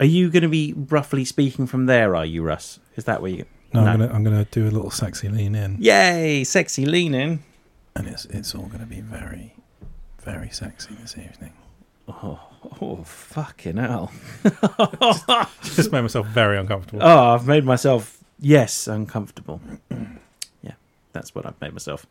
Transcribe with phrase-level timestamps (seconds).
[0.00, 2.14] Are you going to be roughly speaking from there?
[2.14, 2.78] Are you, Russ?
[2.96, 3.44] Is that where you?
[3.74, 7.42] No, I'm gonna I'm gonna do a little sexy lean in, Yay, sexy leaning.
[7.94, 9.54] and it's it's all gonna be very,
[10.22, 11.52] very sexy this evening.
[12.08, 12.40] Oh,
[12.80, 14.10] oh, fucking hell!
[15.62, 17.02] Just made myself very uncomfortable.
[17.02, 19.60] Oh, I've made myself yes uncomfortable.
[20.62, 20.72] yeah,
[21.12, 22.06] that's what I've made myself.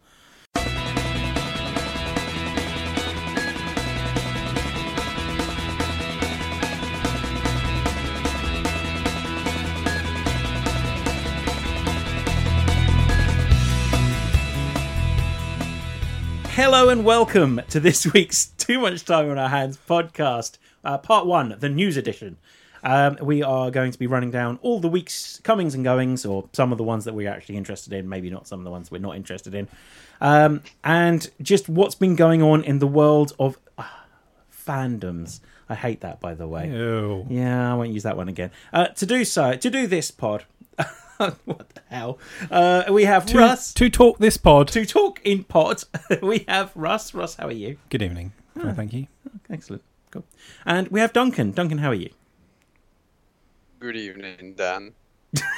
[16.57, 21.27] Hello and welcome to this week's Too Much Time on Our Hands podcast, uh, part
[21.27, 22.37] one, the news edition.
[22.83, 26.49] Um, we are going to be running down all the week's comings and goings, or
[26.53, 28.89] some of the ones that we're actually interested in, maybe not some of the ones
[28.89, 29.67] we're not interested in,
[30.19, 33.83] um, and just what's been going on in the world of uh,
[34.51, 35.41] fandoms.
[35.69, 36.69] I hate that, by the way.
[36.69, 37.27] Ew.
[37.29, 38.49] Yeah, I won't use that one again.
[38.73, 40.45] Uh, to do so, to do this pod,
[41.45, 42.19] what the hell?
[42.51, 44.67] Uh, we have To, Russ to talk this pod.
[44.69, 45.83] to talk in pod.
[46.21, 47.13] we have Russ.
[47.13, 47.77] Russ, how are you?
[47.89, 48.33] Good evening.
[48.59, 49.07] Fine, thank you.
[49.49, 49.83] Excellent.
[50.11, 50.23] Cool.
[50.65, 51.51] And we have Duncan.
[51.51, 52.09] Duncan, how are you?
[53.79, 54.93] Good evening, Dan.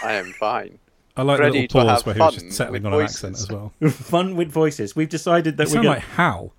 [0.03, 0.80] I am fine.
[1.17, 3.36] I like the little to pause where he was just settling with on an accent
[3.36, 3.73] as well.
[3.89, 4.95] Fun with voices.
[4.95, 5.95] We've decided that You we're sound going.
[5.95, 6.53] like Hal.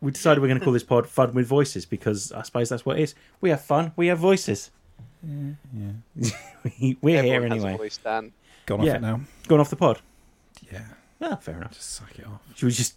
[0.00, 2.84] we decided we're going to call this pod "Fun with Voices" because I suppose that's
[2.86, 3.14] what it is.
[3.40, 3.92] We have fun.
[3.96, 4.70] We have voices.
[5.22, 5.92] Yeah.
[6.80, 7.78] We- we're here Everyone has a anyway.
[7.78, 8.32] voice, Dan.
[8.66, 8.94] Gone off Yeah.
[8.96, 9.20] it now.
[9.48, 10.00] Going off the pod.
[10.72, 10.82] Yeah.
[11.20, 11.72] Ah, fair enough.
[11.72, 12.40] Just suck it off.
[12.54, 12.94] Should we just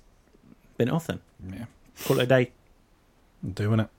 [0.77, 1.19] bin it off then?
[1.51, 1.65] Yeah.
[2.05, 2.51] Call it a day.
[3.43, 3.89] I'm doing it.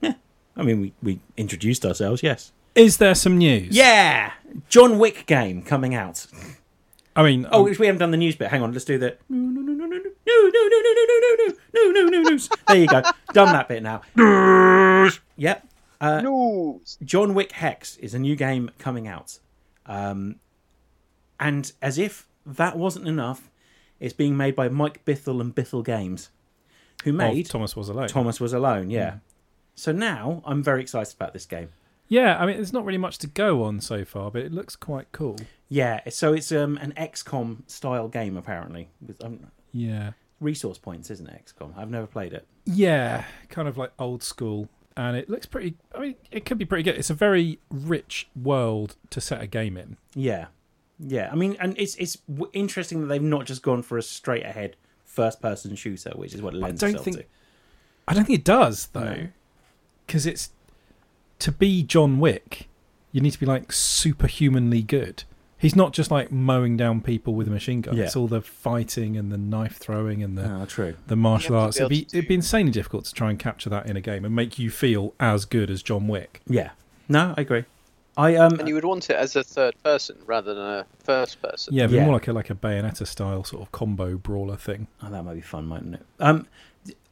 [0.00, 0.14] Yeah.
[0.56, 2.22] I mean, we, we introduced ourselves.
[2.22, 2.52] Yes.
[2.74, 3.74] Is there some news?
[3.76, 4.32] Yeah.
[4.68, 6.26] John Wick game coming out.
[7.14, 8.48] I mean, Oh, um, we haven't done the news bit.
[8.48, 10.80] Hang on, let's do the no no no no no no no no no no
[10.80, 12.30] no no no no no no.
[12.30, 12.38] No.
[12.68, 13.02] There you go.
[13.34, 14.00] Done that bit now.
[15.36, 15.66] Yep.
[16.02, 16.98] Uh, News.
[17.04, 19.38] John Wick Hex is a new game coming out,
[19.86, 20.36] um,
[21.38, 23.50] and as if that wasn't enough,
[24.00, 26.30] it's being made by Mike Bithell and Bithell Games,
[27.04, 28.08] who made Thomas was alone.
[28.08, 28.90] Thomas Was Alone.
[28.90, 29.18] Yeah.
[29.76, 31.68] So now I'm very excited about this game.
[32.08, 34.76] Yeah, I mean, there's not really much to go on so far, but it looks
[34.76, 35.36] quite cool.
[35.68, 36.00] Yeah.
[36.10, 40.12] So it's um, an XCOM style game apparently with um, Yeah.
[40.40, 41.42] resource points, isn't it?
[41.46, 41.72] XCOM.
[41.78, 42.46] I've never played it.
[42.66, 44.68] Yeah, kind of like old school.
[44.96, 45.74] And it looks pretty.
[45.94, 46.96] I mean, it could be pretty good.
[46.96, 49.96] It's a very rich world to set a game in.
[50.14, 50.46] Yeah,
[50.98, 51.30] yeah.
[51.32, 52.18] I mean, and it's it's
[52.52, 56.42] interesting that they've not just gone for a straight ahead first person shooter, which is
[56.42, 57.24] what it lends don't itself think- to.
[58.08, 59.28] I don't think it does though, No.
[60.06, 60.50] because it's
[61.38, 62.68] to be John Wick.
[63.12, 65.24] You need to be like superhumanly good.
[65.62, 67.96] He's not just like mowing down people with a machine gun.
[67.96, 68.04] Yeah.
[68.04, 70.96] It's all the fighting and the knife throwing and the Oh, true.
[71.06, 71.76] the martial arts.
[71.76, 74.00] to It'd be be it'd be insanely difficult to try and capture that in a
[74.00, 76.40] game and make you feel as good as John Wick.
[76.48, 76.70] Yeah.
[77.08, 77.64] No, I agree.
[78.16, 78.58] I um.
[78.58, 81.72] And you would want it as a third person rather than a first person.
[81.74, 82.04] Yeah, but Yeah.
[82.06, 84.88] more like a like a Bayonetta style sort of combo brawler thing.
[85.02, 86.02] Oh, that might be fun, mightn't it?
[86.18, 86.46] Um,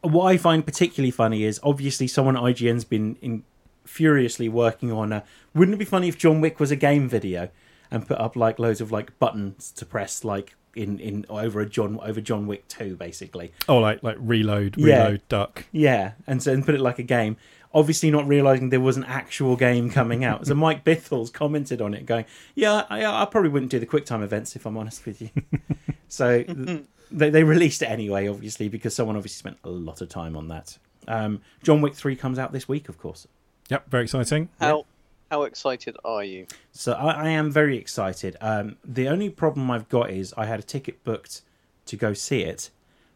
[0.03, 3.44] what I find particularly funny is obviously someone at IGN's been in,
[3.84, 5.22] furiously working on a.
[5.55, 7.49] Wouldn't it be funny if John Wick was a game video
[7.90, 11.66] and put up like loads of like buttons to press like in in over a
[11.68, 13.52] John over John Wick two basically.
[13.68, 15.04] Oh, like like reload, Yeah.
[15.04, 15.64] reload, duck.
[15.72, 17.36] Yeah, and so and put it like a game.
[17.72, 20.44] Obviously, not realizing there was an actual game coming out.
[20.46, 22.24] So Mike Bithell's commented on it, going,
[22.56, 25.30] "Yeah, I, I probably wouldn't do the QuickTime events if I'm honest with you."
[26.08, 26.42] so
[27.12, 30.48] they they released it anyway, obviously, because someone obviously spent a lot of time on
[30.48, 30.78] that.
[31.06, 33.28] Um, John Wick three comes out this week, of course.
[33.68, 34.48] Yep, very exciting.
[34.60, 34.84] How
[35.30, 36.46] how excited are you?
[36.72, 38.36] So I, I am very excited.
[38.41, 41.42] Um, the only problem I've got is I had a ticket booked
[41.86, 42.70] to go see it,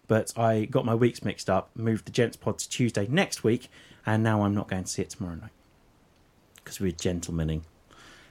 [0.06, 3.68] but I got my weeks mixed up, moved the Gents Pod to Tuesday next week,
[4.06, 5.50] and now I'm not going to see it tomorrow night
[6.56, 7.62] because we're gentlemaning.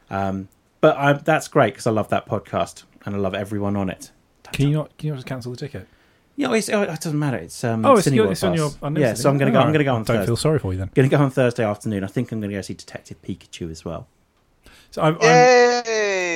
[0.10, 0.48] Um,
[0.80, 4.12] but I, that's great because I love that podcast and I love everyone on it.
[4.54, 5.88] Can you not can you not just cancel the ticket?
[6.36, 7.38] Yeah, it's, oh, it doesn't matter.
[7.38, 8.70] It's um, Oh, it's, your, it's on your.
[8.70, 8.78] Pass.
[8.82, 9.14] unlimited, yeah.
[9.14, 9.54] So I'm gonna it?
[9.54, 9.60] go.
[9.60, 10.26] I'm gonna go on Don't Thursday.
[10.26, 10.90] feel sorry for you then.
[10.96, 12.04] Gonna go on Thursday afternoon.
[12.04, 14.08] I think I'm gonna go see Detective Pikachu as well.
[14.92, 15.24] So I'm, I'm,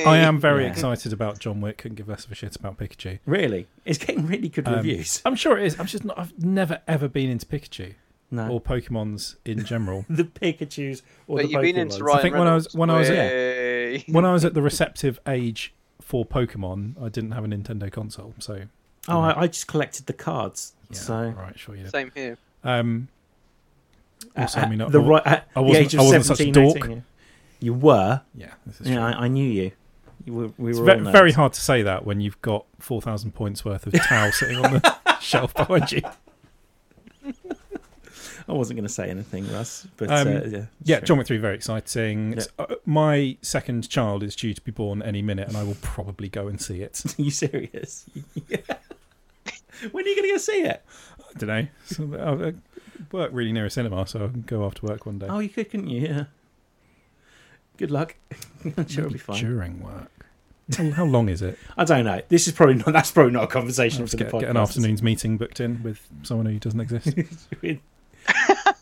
[0.08, 0.70] I am very Yeah.
[0.70, 1.78] excited about John Wick.
[1.78, 3.18] Couldn't give less of a shit about Pikachu.
[3.26, 5.22] Really, it's getting really good Um, reviews.
[5.24, 5.78] I'm sure it is.
[5.78, 6.18] I'm just not.
[6.18, 7.94] I've never ever been into Pikachu
[8.30, 10.04] No, or Pokemon's in general.
[10.10, 11.92] the Pikachu's or But the you've been Pokemons.
[11.94, 12.74] into Ryan I think when I was- Reynolds.
[12.76, 14.04] when I was- Yay.
[14.08, 18.34] when I was at the receptive age for Pokemon, I didn't have a Nintendo console,
[18.38, 18.62] so
[19.08, 20.72] Oh, I, I just collected the cards.
[20.90, 21.92] yeah, so right, sure you did.
[21.92, 22.36] Same here.
[22.64, 23.08] Um,
[24.36, 26.24] also, at, I mean, I- the right at I the wasn't- age of I wasn't
[26.26, 26.76] such a dork.
[26.76, 27.00] 18, yeah.
[27.60, 28.20] You were.
[28.34, 29.04] yeah, this is Yeah.
[29.04, 29.72] I, I knew you.
[30.24, 32.64] you were, we It's were ve- all very hard to say that when you've got
[32.78, 36.02] four thousand points worth of towel sitting on the shelf behind you.
[38.50, 41.04] I wasn't going to say anything, Russ, but Um, uh, yeah, Yeah, sure.
[41.04, 42.32] John Wick 3, very exciting.
[42.38, 42.44] Yeah.
[42.58, 46.30] Uh, my second child is due to be born any minute, and I will probably
[46.30, 47.02] go and see it.
[47.04, 48.06] Are you serious?
[49.92, 50.84] when are you going to go see it?
[51.18, 51.66] I don't know.
[51.86, 52.54] So, I I
[53.12, 55.26] work really near a cinema, so I can go after work one day.
[55.28, 56.02] Oh, you could, couldn't you?
[56.02, 56.24] Yeah.
[57.76, 58.16] Good luck.
[58.76, 59.38] I'm sure it'll be fine.
[59.38, 60.10] During work.
[60.76, 61.58] How, how long is it?
[61.76, 62.20] I don't know.
[62.28, 62.92] This is probably not.
[62.92, 64.40] That's probably not a conversation Let's for the podcast.
[64.40, 67.06] get an afternoon's meeting booked in with someone who doesn't exist.
[67.62, 67.78] with,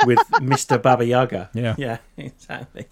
[0.04, 0.82] with Mr.
[0.82, 1.50] Baba Yaga.
[1.54, 1.74] Yeah.
[1.78, 2.86] Yeah, exactly.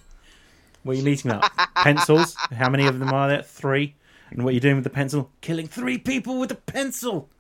[0.85, 1.51] What are you meeting up?
[1.77, 2.37] Pencils?
[2.53, 3.43] How many of them are there?
[3.43, 3.97] Three.
[4.31, 5.31] And what are you doing with the pencil?
[5.41, 7.31] Killing three people with a pencil.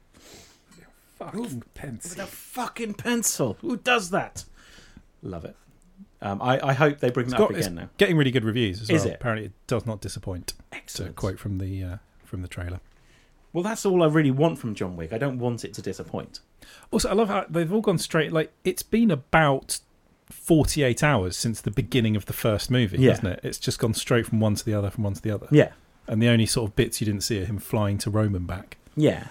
[1.19, 2.11] Fucking pencil.
[2.11, 3.56] With a fucking pencil.
[3.61, 4.44] Who does that?
[5.22, 5.56] Love it.
[6.20, 7.88] Um, I, I hope they bring It's that got, up it's again now.
[7.99, 9.12] getting really good reviews as Is well.
[9.12, 9.14] it?
[9.16, 10.49] Apparently, it does not disappoint.
[10.49, 11.16] To Excellent.
[11.16, 12.81] quote from the uh, from the trailer.
[13.52, 15.12] Well, that's all I really want from John Wick.
[15.12, 16.40] I don't want it to disappoint.
[16.90, 18.32] Also, I love how they've all gone straight.
[18.32, 19.81] Like it's been about
[20.31, 23.11] forty-eight hours since the beginning of the first movie, Yeah.
[23.11, 23.40] hasn't it?
[23.43, 25.46] It's just gone straight from one to the other, from one to the other.
[25.50, 25.72] Yeah.
[26.06, 28.46] And the only sort of bits you didn't see are him flying to Rome and
[28.46, 28.76] back.
[28.96, 29.28] Yeah.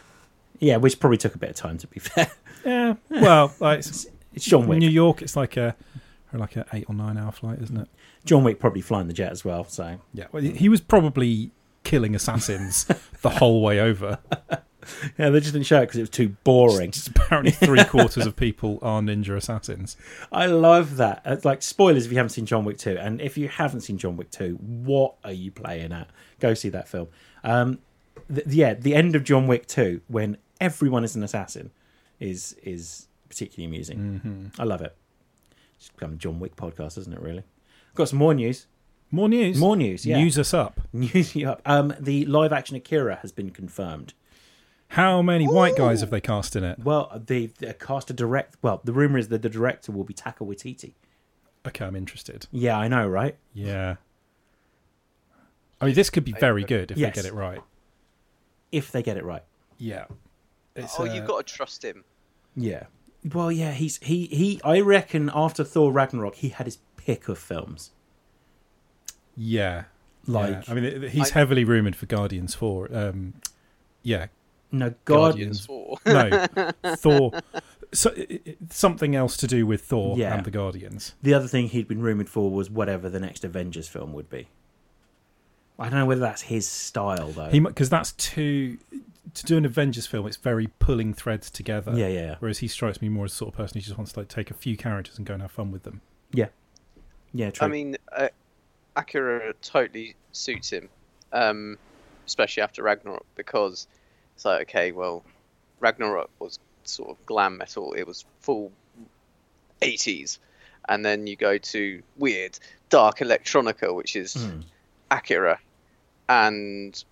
[0.63, 2.31] Yeah, which probably took a bit of time to be fair.
[2.65, 2.95] Yeah.
[3.09, 4.79] Well, like it's, It's John Wick.
[4.79, 5.75] New York, it's like a
[6.33, 7.87] like a eight or nine hour flight, isn't it?
[8.25, 10.25] John Wick probably flying the jet as well, so Yeah.
[10.31, 11.51] Well, he was probably
[11.83, 12.85] killing assassins
[13.21, 14.17] the whole way over.
[15.17, 16.91] Yeah, they just didn't show it because it was too boring.
[16.91, 19.95] Just apparently, three quarters of people are ninja assassins.
[20.31, 21.21] I love that.
[21.25, 22.97] It's like spoilers if you haven't seen John Wick 2.
[22.99, 26.09] And if you haven't seen John Wick 2, what are you playing at?
[26.41, 27.07] Go see that film.
[27.45, 27.79] Um,
[28.33, 31.69] th- yeah, the end of John Wick 2, when everyone is an assassin,
[32.19, 33.97] is is particularly amusing.
[34.23, 34.61] Mm-hmm.
[34.61, 34.95] I love it.
[35.77, 37.43] It's become a John Wick podcast, isn't it, really?
[37.93, 38.67] Got some more news.
[39.11, 39.57] More news.
[39.59, 40.17] More news, yeah.
[40.17, 40.81] News us up.
[40.93, 41.61] News you up.
[41.65, 44.13] Um, the live action Akira has been confirmed.
[44.87, 46.79] How many white guys have they cast in it?
[46.79, 48.57] Well, they, they cast a direct.
[48.61, 50.93] Well, the rumor is that the director will be Taika Waititi.
[51.67, 52.47] Okay, I'm interested.
[52.51, 53.35] Yeah, I know, right?
[53.53, 53.95] Yeah.
[55.81, 57.15] I mean, this could be very good if Yes.
[57.15, 57.59] they get it right.
[58.71, 59.43] If they get it right.
[59.77, 60.05] Yeah.
[60.75, 62.03] It's, oh, uh, you've got to trust him.
[62.55, 62.83] Yeah.
[63.33, 64.59] Well, yeah, he's he he.
[64.63, 67.91] I reckon after Thor Ragnarok, he had his pick of films.
[69.35, 69.85] Yeah.
[70.27, 70.61] Like yeah.
[70.67, 72.89] I mean, it- he's I- heavily rumored for Guardians 4.
[72.95, 73.33] Um,
[74.03, 74.27] yeah.
[74.71, 75.65] no, God, Guardians.
[75.65, 75.97] Four.
[76.05, 76.47] No.
[76.95, 77.31] Thor.
[77.93, 80.33] So, i- i- something else to do with Thor Yeah.
[80.35, 81.13] and the Guardians.
[81.21, 84.47] the other thing he'd been rumored for was whatever the next Avengers film would be.
[85.77, 87.49] I don't know whether that's his style though.
[87.49, 88.77] He Because that's too.
[89.35, 91.93] To do an Avengers film, it's very pulling threads together.
[91.95, 93.97] yeah, yeah, yeah, Whereas he strikes me more as the sort of person who just
[93.97, 96.01] wants to like take a few characters and go and have fun with them.
[96.31, 96.47] yeah.
[97.33, 97.49] Yeah.
[97.49, 97.65] True.
[97.65, 98.27] I mean, uh,
[98.95, 100.87] Akira totally suits him,
[101.31, 101.77] um,
[102.27, 103.87] especially after Ragnarok, because
[104.35, 105.23] it's like, okay, well,
[105.79, 108.71] Ragnarok was sort of glam metal, it was full
[109.81, 110.37] 80s,
[110.87, 112.59] and then you go to weird,
[112.89, 114.61] dark electronica, which is Hmm.
[115.09, 115.59] Akira,
[116.29, 117.03] and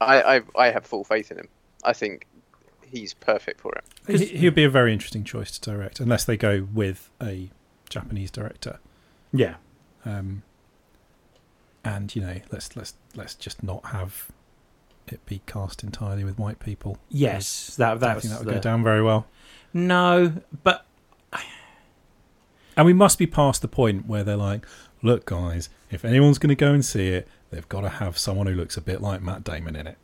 [0.00, 1.48] I, I, I have full faith in him.
[1.84, 2.26] I think
[2.82, 3.84] he's perfect for it.
[4.20, 7.50] He, he would be a very interesting choice to direct, unless they go with a
[7.88, 8.78] Japanese director.
[9.32, 9.54] yeah,
[10.04, 10.42] Um,
[11.84, 14.28] and you know, let's let's let's just not have
[15.08, 16.98] it be cast entirely with white people.
[17.10, 19.26] yes, that I think that would the- go down very well.
[19.72, 20.32] No,
[20.64, 20.84] but
[22.76, 24.66] And we must be past the point where they're like,
[25.06, 28.46] "Look, guys, if anyone's going to go and see it, they've got to have someone
[28.46, 29.98] who looks a bit like Matt Damon in it."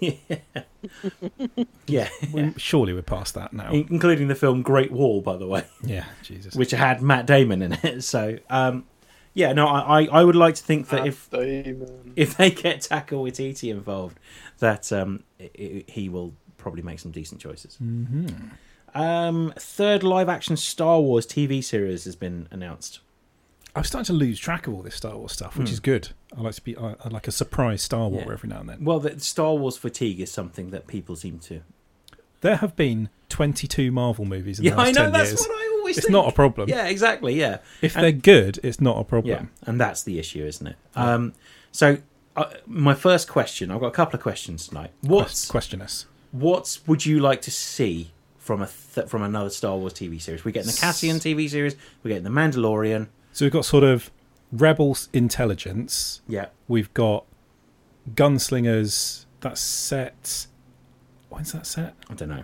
[1.86, 3.70] yeah, We- Surely we're past that now.
[3.72, 5.64] including the film Great Wall, by the way.
[5.82, 6.54] Yeah, Jesus.
[6.54, 8.02] which had Matt Damon in it.
[8.04, 8.84] So, um,
[9.34, 12.12] yeah, no, I, I I would like to think that if Damon.
[12.16, 14.18] if they get Taika Waititi involved,
[14.58, 17.76] that um, i i he will probably make some decent choices.
[17.76, 18.26] hmm
[18.94, 23.00] Um, third live action Star Wars TV series has been announced.
[23.78, 25.72] I'm starting to lose track of all this Star Wars stuff, which Hmm.
[25.74, 26.08] is good.
[26.36, 28.32] I like to be I, I like a surprise Star Wars Yeah.
[28.32, 28.84] every now and then.
[28.84, 31.60] Well, the Star Wars fatigue is something that people seem to.
[32.40, 35.02] There have been 22 Marvel movies in Yeah, the last I know.
[35.04, 35.40] 10 That's years.
[35.40, 36.12] what I always It's think.
[36.12, 36.68] not a problem.
[36.68, 37.34] Yeah, exactly.
[37.38, 39.50] Yeah, If And- they're good, it's not a yeah, problem.
[39.62, 40.76] and that's the issue, isn't it?
[40.96, 41.14] Yeah.
[41.14, 41.32] Um,
[41.72, 41.98] so.
[42.36, 43.70] Uh, my first question.
[43.72, 44.90] I've got a couple of questions tonight.
[45.00, 46.06] What's question us.
[46.30, 50.44] what would you like to see from a th- from another Star Wars TV series?
[50.44, 51.74] We're getting the Cassian TV series.
[52.02, 53.08] We're getting the Mandalorian.
[53.38, 54.10] So we've got sort of
[54.50, 56.22] rebels intelligence.
[56.26, 57.24] Yeah, We've got
[58.12, 59.26] gunslingers.
[59.42, 60.48] That's set.
[61.28, 61.94] When's that set?
[62.10, 62.42] I don't know.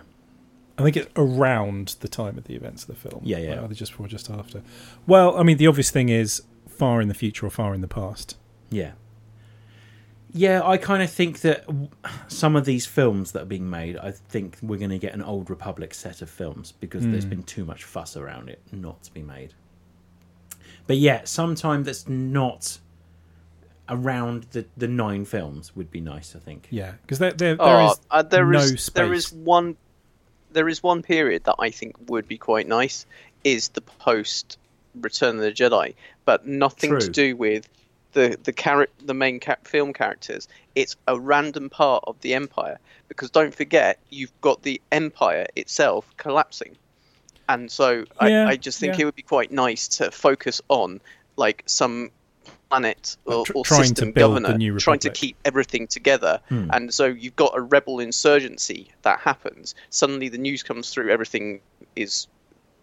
[0.77, 3.19] I think it's around the time of the events of the film.
[3.25, 3.55] Yeah, yeah.
[3.55, 4.61] Like either just before or just after.
[5.05, 7.89] Well, I mean, the obvious thing is far in the future or far in the
[7.89, 8.37] past.
[8.69, 8.93] Yeah,
[10.31, 11.65] Yeah, I kind of think that
[12.29, 15.23] some of these films that are being made, I think we're going to get an
[15.23, 17.31] Old Republic set of films because there's hmm.
[17.31, 19.55] been too much fuss around it not to be made.
[20.87, 22.79] But yeah, sometime that's not
[23.89, 26.67] around the, the nine films would be nice, I think.
[26.71, 29.13] Yeah, because there, there, there Oh, is uh, there no is- there
[29.43, 29.75] one
[30.51, 33.05] there is one period that I think would be quite nice
[33.43, 34.57] is the post
[35.01, 36.99] Return of the Jedi, but nothing True.
[37.01, 37.67] to do with
[38.13, 40.47] the the char- the main ca- film characters.
[40.75, 46.09] It's a random part of the Empire because don't forget you've got the Empire itself
[46.17, 46.77] collapsing,
[47.49, 49.01] and so Yeah, I, I just think yeah.
[49.01, 51.01] it would be quite nice to focus on
[51.37, 52.11] like some
[52.69, 55.85] planet or, tr- or trying to system build the governor new trying to keep everything
[55.87, 56.69] together Hmm.
[56.73, 61.61] and so you've got a rebel insurgency that happens suddenly the news comes through everything
[61.95, 62.27] is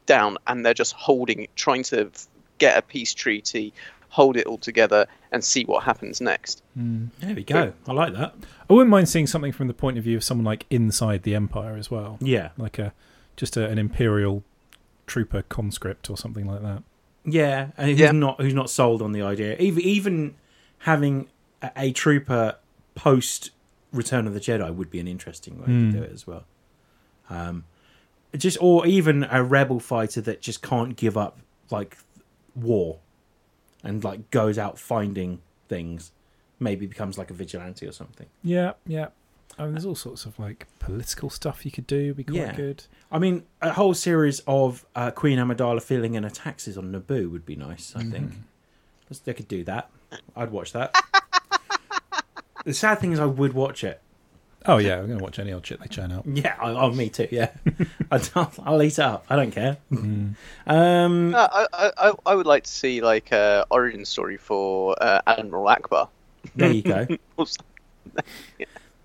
[0.07, 2.11] down and they're just holding trying to
[2.59, 3.73] get a peace treaty
[4.09, 7.73] hold it all together and see what happens next There we go.
[7.89, 8.35] I like that.
[8.69, 11.35] I wouldn't mind seeing something from the point of view of someone like inside the
[11.35, 12.51] Empire as well, Yeah.
[12.59, 12.93] like a
[13.37, 14.45] just a, an Imperial
[15.07, 16.83] trooper conscript or something like that.
[17.25, 18.13] Yeah, and who's Yeah.
[18.13, 19.57] not who's not sold on the idea.
[19.59, 20.35] Even even
[20.79, 21.29] having
[21.63, 22.57] a, a trooper
[22.95, 23.51] post
[23.93, 25.91] Return of the Jedi would be an interesting way Hmm.
[25.93, 26.45] to do it as well.
[27.29, 27.65] Um,
[28.37, 31.39] just or even a rebel fighter that just can't give up
[31.71, 31.99] like
[32.55, 33.01] war,
[33.85, 36.13] and like goes out finding things.
[36.59, 38.29] Maybe becomes like a vigilante or something.
[38.43, 39.09] Yeah, yeah.
[39.59, 42.09] I mean, there's all sorts of like political stuff you could do.
[42.09, 42.53] Would be quite Yeah.
[42.55, 42.85] good.
[43.11, 47.31] I mean, a whole series of uh, Queen Amidala filling in her taxes on Naboo
[47.31, 47.95] would be nice.
[47.95, 48.33] I think
[49.11, 49.91] Let's- they could do that.
[50.37, 50.95] I'd watch that.
[52.65, 54.01] the sad thing is, I would watch it.
[54.65, 56.25] Oh yeah, we're gonna watch any old shit they churn out.
[56.25, 57.27] Yeah, I, oh, me too.
[57.33, 57.51] Yeah,
[58.13, 59.25] I'd, I'll eat it up.
[59.29, 59.77] I don't care.
[59.91, 60.35] Mm.
[60.69, 64.95] Um, Uh, I, I, I- I would like to see like a origin story for
[65.03, 66.09] uh, admiral Ackbar
[66.55, 67.07] there you go.
[67.37, 67.59] Or s-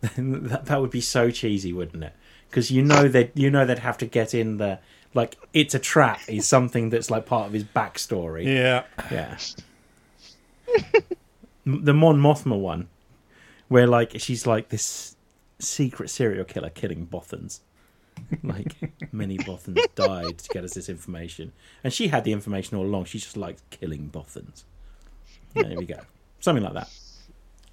[0.17, 2.13] that, that would be so cheesy, wouldn't it?
[2.49, 4.79] Because you know that you know they'd have to get in the
[5.13, 8.45] like it's a trap is something that's like part of his backstory.
[8.45, 9.37] Yeah, Yeah.
[11.65, 12.87] The Mon Mothma one,
[13.67, 15.17] where like she's like this
[15.59, 17.59] secret serial killer killing Bothans.
[18.41, 18.73] like
[19.11, 21.51] many Bothans died to get us this information,
[21.83, 23.05] and she had the information all along.
[23.05, 24.63] She just liked killing Bothans.
[25.55, 25.99] There we go,
[26.39, 26.89] something like that.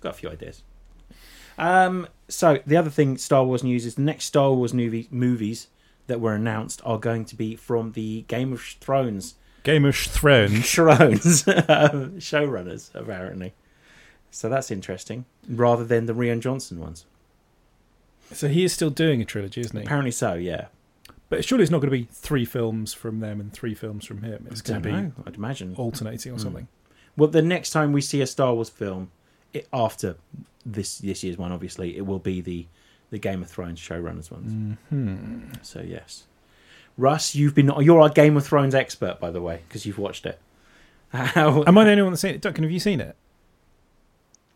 [0.01, 0.65] Got a few ideas.
[1.59, 5.69] Um, so the other thing, Star Wars news is the next Star Wars movie movies
[6.07, 10.71] that were announced are going to be from the Game of Thrones Game of Thrones.
[10.75, 13.55] Thrones showrunners, apparently.
[14.31, 17.07] So that's interesting, rather than the Rian Johnson ones.
[18.33, 19.85] So he is still doing a trilogy, isn't he?
[19.85, 20.67] Apparently so, yeah.
[21.31, 24.23] But surely it's not going to be three films from them and three films from
[24.23, 24.47] him.
[24.51, 25.75] It's going to be know, I'd imagine.
[25.77, 26.41] alternating or Hmm.
[26.43, 26.69] something.
[27.17, 29.11] Well, the next time we see a Star Wars film,
[29.55, 30.17] it, after
[30.67, 32.67] this this year's one, obviously, it will be the
[33.11, 34.79] the Game of Thrones showrunners ones.
[34.91, 35.53] Hmm.
[35.63, 36.25] So yes,
[36.99, 40.27] Russ, you've been you're our Game of Thrones expert, by the way, because you've watched
[40.27, 40.39] it.
[41.13, 42.41] How, Am I the only one that's seen it?
[42.41, 43.17] Duncan, have you seen it?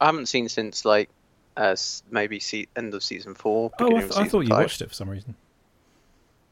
[0.01, 1.09] I haven't seen since like
[1.57, 1.77] uh,
[2.11, 3.71] maybe se- end of season four.
[3.81, 4.63] Oh, I, th- of I thought you five.
[4.65, 5.35] watched it for some reason.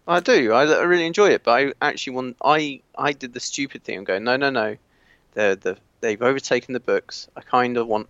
[0.09, 0.53] I do.
[0.53, 2.37] I, I really enjoy it, but I actually want.
[2.45, 3.99] I I did the stupid thing.
[3.99, 4.25] I'm going.
[4.25, 4.77] No, no, no.
[5.35, 7.29] The the they've overtaken the books.
[7.37, 8.09] I kind of want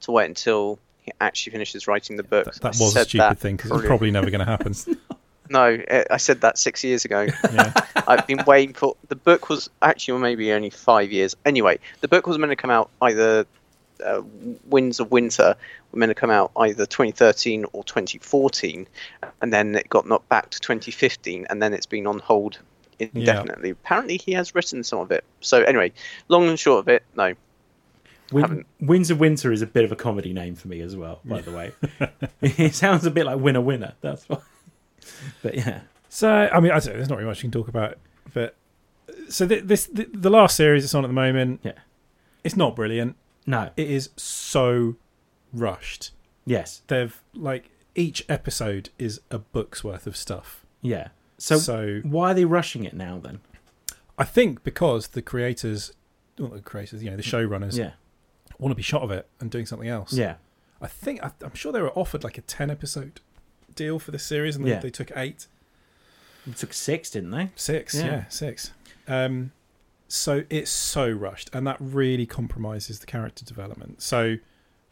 [0.00, 2.46] to wait until he actually finishes writing the book.
[2.46, 4.74] That, that was a stupid that thing because it's probably- probably never going to happen.
[5.52, 7.26] No, I- I said that six years ago.
[7.52, 7.72] yeah.
[8.06, 11.34] I've been waiting for the book was actually maybe only five years.
[11.44, 13.46] Anyway, the book was meant to come out either
[14.06, 14.22] uh,
[14.66, 15.56] Winds of Winter
[15.90, 18.86] were meant to come out either 2013 or 2014,
[19.42, 22.58] and then it got knocked back to 2015, and then it's been on hold
[23.00, 23.70] indefinitely.
[23.70, 25.24] Apparently, he has written some of it.
[25.40, 25.92] So anyway,
[26.28, 27.34] long and short of it, no.
[28.32, 31.20] Win- Winds of Winter is a bit of a comedy name for me as well,
[31.24, 31.72] by the way.
[32.42, 33.94] it sounds a bit like Winner Winner.
[34.00, 34.38] That's why.
[35.42, 37.68] But yeah, So I mean, I don't know, there's not really much you can talk
[37.68, 37.98] about,
[38.34, 38.54] but
[39.28, 41.60] so th- this the, the last series it's on at the moment.
[41.62, 41.72] Yeah.
[42.44, 43.16] it's not brilliant.
[43.46, 44.96] no, It is so
[45.52, 46.12] rushed.
[46.46, 50.64] yes, They've like each episode is a book's worth of stuff.
[50.82, 51.08] yeah.
[51.38, 53.40] So, so why are they rushing it now then?
[54.18, 55.92] I think because the creators,
[56.38, 57.92] well, the creators, you know, the showrunners Yeah,
[58.60, 60.12] want to be shot of it and doing something else.
[60.12, 60.34] yeah,
[60.80, 63.20] I think I, I'm sure they were offered like a ten episode
[63.74, 64.78] deal for this series, and they, Yeah.
[64.80, 65.46] they took eight,
[66.46, 67.50] it took six, didn't they?
[67.56, 68.04] six, Yeah.
[68.06, 68.72] yeah, six.
[69.08, 69.52] Um,
[70.08, 74.02] so it's so rushed, and that really compromises the character development.
[74.02, 74.36] So,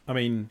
[0.06, 0.50] I mean,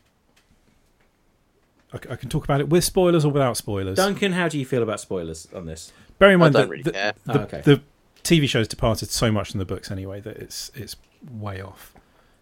[1.94, 3.96] I can talk about it with spoilers or without spoilers.
[3.96, 5.94] Duncan, how do you feel about spoilers on this?
[6.20, 7.14] Bear in mind that really the, care.
[7.26, 7.62] the, Oh, okay.
[7.62, 7.82] the
[8.24, 10.98] TV show's departed so much from the books anyway that it's it's
[11.32, 11.94] way off.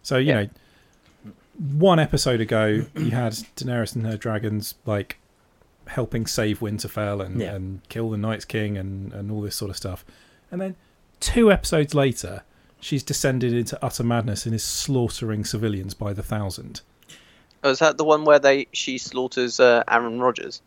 [0.02, 0.42] So you Yeah.
[0.42, 0.48] know,
[1.58, 5.18] one episode ago, you had Daenerys and her dragons like
[5.86, 7.54] helping save Winterfell and, Yeah.
[7.54, 10.04] and kill the Night's King and, and all this sort of stuff.
[10.50, 10.76] And then
[11.20, 12.42] two episodes later,
[12.80, 16.80] she's descended into utter madness and is slaughtering civilians by the thousand.
[17.64, 20.60] Oh, is that the one where they she slaughters uh, Aaron Rodgers?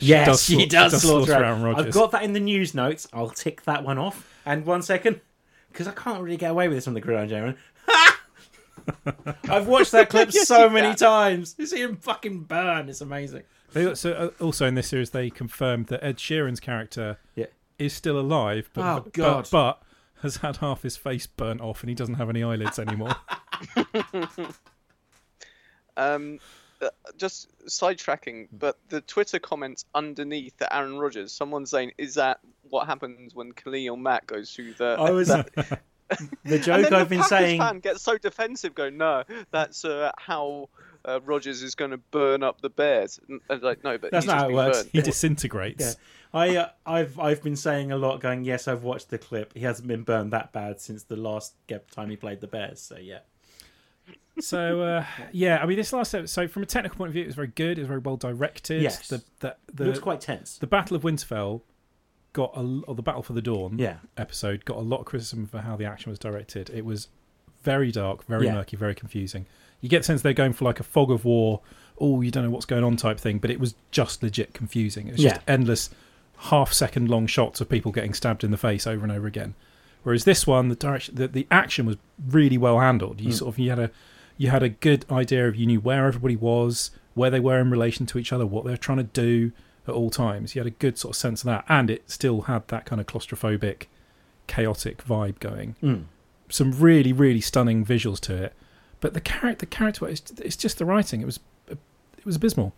[0.00, 1.62] Yes, does she sla- does, does slaughter, slaughter Aaron.
[1.62, 3.08] Aaron I've got that in the news notes.
[3.12, 4.28] I'll tick that one off.
[4.44, 5.20] And one second,
[5.72, 7.56] because I can't really get away with this on the Gridiron Gentleman.
[9.48, 10.96] I've watched that clip Yes, so many can.
[10.96, 11.54] times.
[11.58, 12.88] You see him fucking burn.
[12.88, 13.42] It's amazing.
[13.72, 17.46] They also, uh, also in this series, they confirmed that Ed Sheeran's character Yeah.
[17.78, 19.48] is still alive, but, Oh, God.
[19.50, 19.82] but
[20.22, 23.16] has had half his face burnt off and he doesn't have any eyelids anymore.
[25.96, 26.40] Um,
[26.82, 32.40] uh, just sidetracking, but the Twitter comments underneath the Aaron Rodgers, someone's saying, "Is that
[32.68, 35.82] what happens when Khalil Mack goes through the?" I was that-
[36.44, 37.60] the joke I've the been Packers saying.
[37.60, 40.68] fan gets so defensive, going, "No, that's uh, how."
[41.06, 43.20] Uh, Rogers is going to burn up the Bears.
[43.28, 44.84] And like, no, but That's not how it works.
[44.84, 44.90] burnt.
[44.94, 45.84] He disintegrates.
[45.84, 45.92] Yeah.
[46.40, 49.52] I uh, I've I've been saying a lot, going yes, I've watched the clip.
[49.54, 51.56] He hasn't been burned that bad since the last
[51.90, 52.80] time he played the Bears.
[52.80, 53.18] So yeah,
[54.40, 56.30] So uh, yeah, I mean, this last episode.
[56.30, 57.78] So from a technical point of view, it was very good.
[57.78, 58.82] It was very well directed.
[58.82, 59.06] Yes.
[59.08, 60.58] The the it the, looks quite tense.
[60.58, 61.60] the Battle of Winterfell
[62.34, 65.46] got a or the Battle for the Dawn Yeah, episode got a lot of criticism
[65.46, 66.68] for how the action was directed.
[66.68, 67.08] It was
[67.62, 68.54] very dark, very Yeah.
[68.54, 69.46] murky, very confusing.
[69.80, 71.60] You get the sense they're going for like a fog of war.
[71.98, 75.08] Oh, you don't know what's going on type thing, but it was just legit confusing.
[75.08, 75.42] It's just Yeah.
[75.48, 75.88] endless
[76.36, 79.54] half second long shots of people getting stabbed in the face over and over again.
[80.02, 81.96] Whereas this one, the direction, the, the action was
[82.28, 83.20] really well handled.
[83.20, 83.34] You Mm.
[83.38, 83.90] sort of you had a
[84.36, 87.70] you had a good idea of you knew where everybody was, where they were in
[87.70, 89.52] relation to each other, what they were trying to do
[89.86, 90.54] at all times.
[90.54, 93.00] You had a good sort of sense of that, and it still had that kind
[93.00, 93.84] of claustrophobic,
[94.46, 95.76] chaotic vibe going.
[95.82, 96.04] Mm.
[96.48, 98.52] Some really really stunning visuals to it,
[99.00, 101.20] but the character the character it's, it's just the writing.
[101.22, 101.78] It was it
[102.24, 102.74] was abysmal.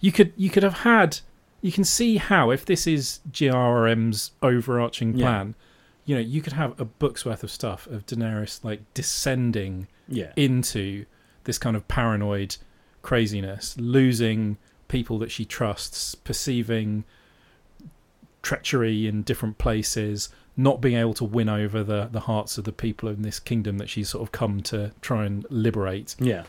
[0.00, 1.18] You could you could have had
[1.62, 5.26] you can see how if this is GRM's overarching Yeah.
[5.26, 5.54] plan,
[6.06, 10.32] you know you could have a book's worth of stuff of Daenerys like descending yeah,
[10.36, 11.04] into
[11.44, 12.56] this kind of paranoid
[13.02, 14.56] craziness, losing
[14.90, 17.04] people that she trusts, perceiving
[18.42, 22.72] treachery in different places, not being able to win over the, the hearts of the
[22.72, 26.16] people in this kingdom that she's sort of come to try and liberate.
[26.18, 26.44] yeah.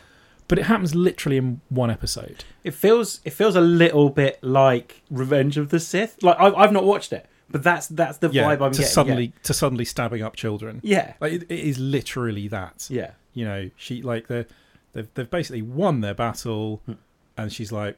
[0.48, 2.44] But it happens literally in one episode.
[2.62, 6.22] It feels it feels a little bit like Revenge of the Sith.
[6.22, 8.84] Like I've, I've not watched it, but that's that's the Yeah, vibe I'm to getting.
[8.92, 10.80] suddenly to suddenly stabbing up children.
[10.82, 12.86] yeah, Like it, it is literally that.
[12.90, 14.44] yeah, you know, she like they
[14.92, 16.92] they've they've basically won their battle, Hmm.
[17.38, 17.96] and she's like,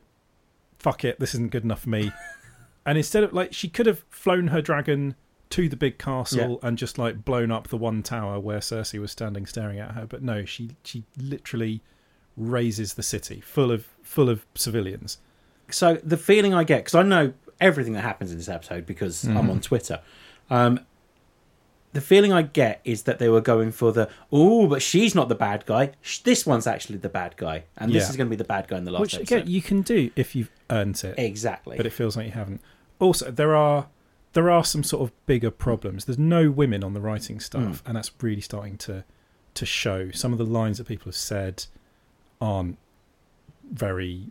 [0.84, 2.12] "Fuck it, this isn't good enough for me."
[2.86, 5.14] and instead of like, she could have flown her dragon
[5.50, 9.12] to the big castle and just like blown up the one tower where Cersei was
[9.12, 10.06] standing staring at her.
[10.06, 11.80] But no, she she literally
[12.36, 15.18] razes the city full of full of civilians.
[15.70, 19.24] so the feeling I get because I know everything that happens in this episode because
[19.24, 19.50] I'm Mhm.
[19.50, 20.00] on Twitter.
[20.50, 20.80] Um,
[21.94, 25.28] the feeling I get is that they were going for the oh, but she's not
[25.30, 25.92] the bad guy.
[26.24, 28.10] This one's actually the bad guy, and this Yeah.
[28.10, 29.34] is going to be the bad guy in the last Which episode.
[29.36, 31.14] again, you can do if you've earned it.
[31.18, 31.76] exactly.
[31.76, 32.60] but it feels like you haven't.
[32.98, 33.86] Also, there are
[34.34, 36.04] there are some sort of bigger problems.
[36.04, 37.86] There's no women on the writing staff, Hmm.
[37.88, 39.04] and that's really starting to
[39.54, 40.10] to show.
[40.10, 41.66] Some of the lines that people have said
[42.40, 42.76] aren't
[43.70, 44.26] very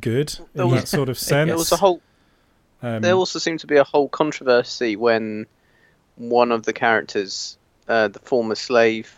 [0.00, 1.48] good in was- that sort of sense.
[1.48, 2.00] There was a whole.
[2.82, 5.46] um, There also seemed to be a whole controversy when
[6.16, 9.14] one of the characters, uh, the former slave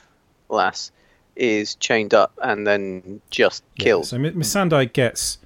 [0.49, 0.91] lass,
[1.35, 4.07] is chained up and then just yeah, killed.
[4.07, 5.39] So M- Missandei gets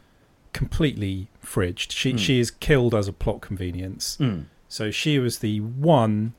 [0.52, 1.90] completely fridged.
[1.92, 2.16] She Hmm.
[2.16, 4.16] she is killed as a plot convenience.
[4.20, 4.44] Mm.
[4.68, 6.34] So she was the one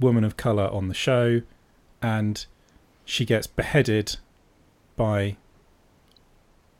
[0.00, 1.42] woman of color on the show,
[2.00, 2.46] and
[3.04, 4.16] she gets beheaded
[4.96, 5.36] by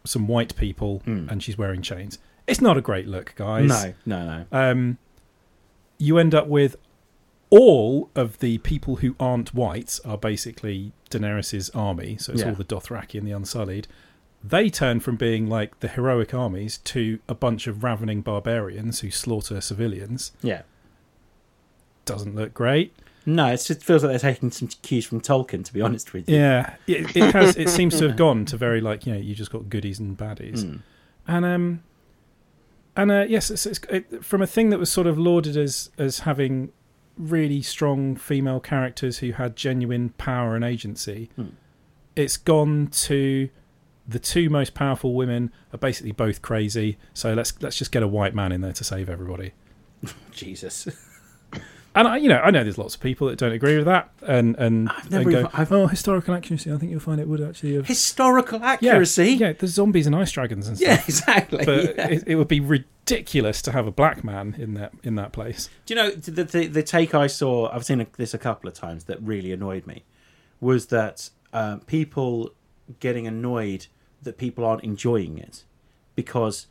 [0.04, 1.31] some white people, Mm.
[1.31, 2.18] and she's wearing chains.
[2.46, 3.68] It's not a great look, guys.
[3.68, 4.59] No, no, no.
[4.59, 4.98] Um,
[5.98, 6.76] you end up with
[7.50, 12.16] all of the people who aren't white are basically Daenerys's army.
[12.18, 12.48] So it's Yeah.
[12.50, 13.88] all the Dothraki and the Unsullied.
[14.44, 19.11] They turn from being like the heroic armies to a bunch of ravening barbarians who
[19.11, 20.32] slaughter civilians.
[20.42, 20.62] Yeah.
[22.04, 22.94] Doesn't look great.
[23.26, 25.62] No, it just feels like they're taking some cues from Tolkien.
[25.64, 26.37] To be honest with you.
[26.37, 27.56] Yeah, it, it has.
[27.56, 30.16] It seems to have gone to very like you know you just got goodies and
[30.16, 30.80] baddies, Mm.
[31.26, 31.82] and um,
[32.96, 35.90] and uh, yes, it's, it's it, from a thing that was sort of lauded as
[35.98, 36.70] as having
[37.18, 41.31] really strong female characters who had genuine power and agency.
[41.37, 41.48] Hmm.
[42.16, 43.48] It's gone to
[44.07, 46.96] the two most powerful women are basically both crazy.
[47.12, 49.52] So let's let's just get a white man in there to save everybody.
[50.33, 50.88] Jesus.
[51.94, 54.11] And I, you know, I know there's lots of people that don't agree with that,
[54.22, 56.72] and and, I've never and go, even- I've- oh, historical accuracy.
[56.72, 59.33] I think you'll find it would actually have Historical accuracy.
[59.33, 60.88] Yeah, there's zombies and ice dragons and stuff.
[60.88, 61.64] Yeah, exactly.
[61.64, 62.09] But yeah.
[62.09, 62.61] it, it would be
[63.11, 65.68] ridiculous to have a black man in that in that place.
[65.87, 67.71] Do you know the, the the take I saw?
[67.71, 70.05] I've seen this a couple of times that really annoyed me.
[70.61, 72.53] Was that uh, people
[73.01, 73.87] getting annoyed
[74.23, 75.64] that people aren't enjoying it
[76.14, 76.66] because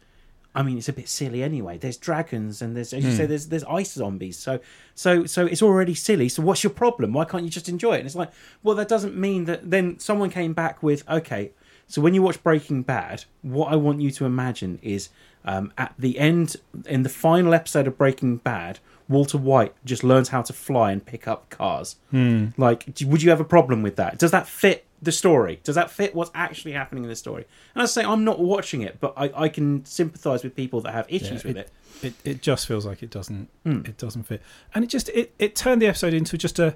[0.54, 1.78] I mean it's a bit silly anyway.
[1.78, 4.38] There's dragons and there's as you say there's there's ice zombies.
[4.38, 4.60] So
[4.96, 6.30] so so it's already silly.
[6.30, 7.14] So what's your problem?
[7.14, 8.00] Why can't you just enjoy it?
[8.00, 8.32] And it's like
[8.64, 9.70] well that doesn't mean that.
[9.70, 11.52] Then someone came back with okay.
[11.88, 15.10] So when you watch Breaking Bad, what I want you to imagine is
[15.46, 20.30] um, at the end, in the final episode of Breaking Bad, Walter White just learns
[20.30, 21.96] how to fly and pick up cars.
[22.12, 24.18] Like, do- would you have a problem with that?
[24.20, 25.62] Does that fit the story?
[25.64, 27.46] Does that fit what's actually happening in the story?
[27.74, 30.92] And I say I'm not watching it, but I, I can sympathise with people that
[30.94, 31.72] have issues Yeah, with it.
[32.04, 33.82] It it just feels like it doesn't Hmm.
[33.86, 34.42] it doesn't fit,
[34.76, 36.76] and it just it, it turned the episode into just a.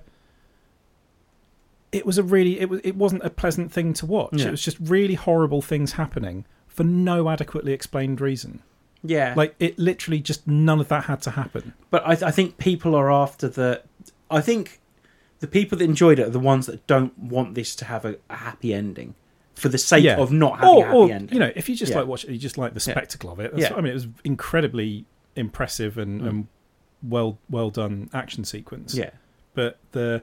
[1.91, 4.33] It was a really it was it wasn't a pleasant thing to watch.
[4.33, 4.47] Yeah.
[4.47, 8.61] It was just really horrible things happening for no adequately explained reason.
[9.03, 11.73] Yeah, Like it literally just none of that had to happen.
[11.89, 13.81] but I, I think people are after the.
[14.29, 14.79] I think
[15.39, 18.17] the people that enjoyed it are the ones that don't want this to have a,
[18.29, 19.15] a happy ending,
[19.55, 20.17] for the sake Yeah.
[20.17, 21.33] of not having Or, a happy or ending.
[21.33, 21.97] you know, if you just Yeah.
[21.99, 22.93] like watch it, you just like the Yeah.
[22.93, 23.51] spectacle of it.
[23.51, 23.75] That's, Yeah.
[23.75, 26.29] I mean, it was incredibly impressive and, Mm.
[26.29, 26.47] and
[27.01, 28.93] well well done action sequence.
[28.95, 29.09] yeah.
[29.55, 30.21] but the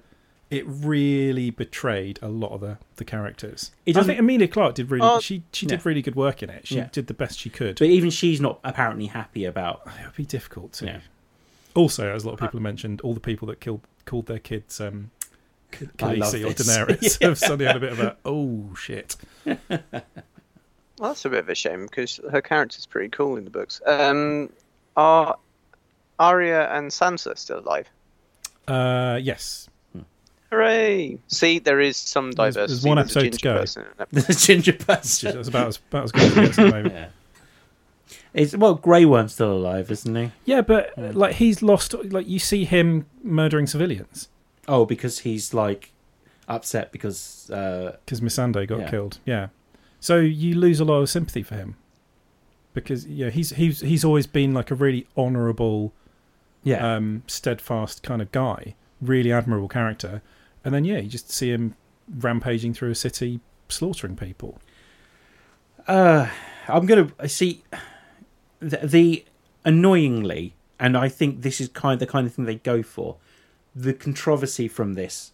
[0.50, 3.70] it really betrayed a lot of the, the characters.
[3.84, 5.06] It I think Emilia Clarke did really.
[5.06, 5.82] Oh, she she did yeah.
[5.84, 6.66] really good work in it.
[6.66, 6.88] She Yeah.
[6.90, 7.78] did the best she could.
[7.78, 9.82] But even she's not apparently happy about.
[9.86, 10.86] it would be difficult to.
[10.86, 11.00] Yeah.
[11.74, 14.38] Also, as a lot of people have mentioned, all the people that killed called their
[14.38, 15.10] kids um,
[15.70, 16.66] K- I Khaleesi or this.
[16.66, 17.28] Daenerys Yeah.
[17.28, 19.16] have suddenly had a bit of a oh shit.
[20.98, 23.80] Well, that's a bit of a shame because her character's pretty cool in the books.
[23.86, 24.50] Um,
[24.96, 25.36] are
[26.18, 27.88] Arya and Sansa still alive?
[28.66, 29.68] Uh, yes,
[30.50, 31.18] Hooray!
[31.28, 32.72] See, there is some diversity.
[32.72, 33.58] there's one a episode to go.
[33.58, 35.34] person in an the ginger person.
[35.34, 36.94] that's about as about as good as it gets at the moment.
[36.94, 37.08] Yeah.
[38.34, 40.30] It's well, Grey Worm's still alive, isn't he?
[40.44, 41.12] Yeah, but Yeah.
[41.14, 41.94] like he's lost.
[41.94, 44.28] Like you see him murdering civilians
[44.66, 45.92] Oh, because he's like
[46.46, 48.90] upset because uh, because Missandei got Yeah.
[48.90, 49.18] killed.
[49.26, 49.48] Yeah,
[50.00, 51.76] so you lose a lot of sympathy for him
[52.74, 55.92] because yeah, he's he's he's always been like a really honourable,
[56.62, 60.22] yeah, um, steadfast kind of guy, really admirable character,
[60.64, 61.74] and then yeah, you just see him
[62.18, 64.60] rampaging through a city, slaughtering people.
[65.86, 66.28] uh,
[66.68, 67.62] I'm gonna I see
[68.60, 69.24] the, the
[69.64, 73.16] annoyingly, and I think this is kind of the kind of thing they go for.
[73.74, 75.32] The controversy from this,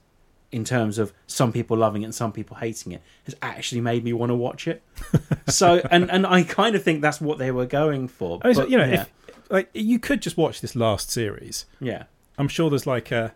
[0.52, 4.04] in terms of some people loving it and some people hating it, has actually made
[4.04, 4.82] me want to watch it.
[5.48, 8.40] so, and and I kind of think that's what they were going for.
[8.42, 11.66] I mean, so, you know, yeah, if like you could just watch this last series.
[11.80, 12.04] yeah,
[12.38, 13.34] I'm sure there's like a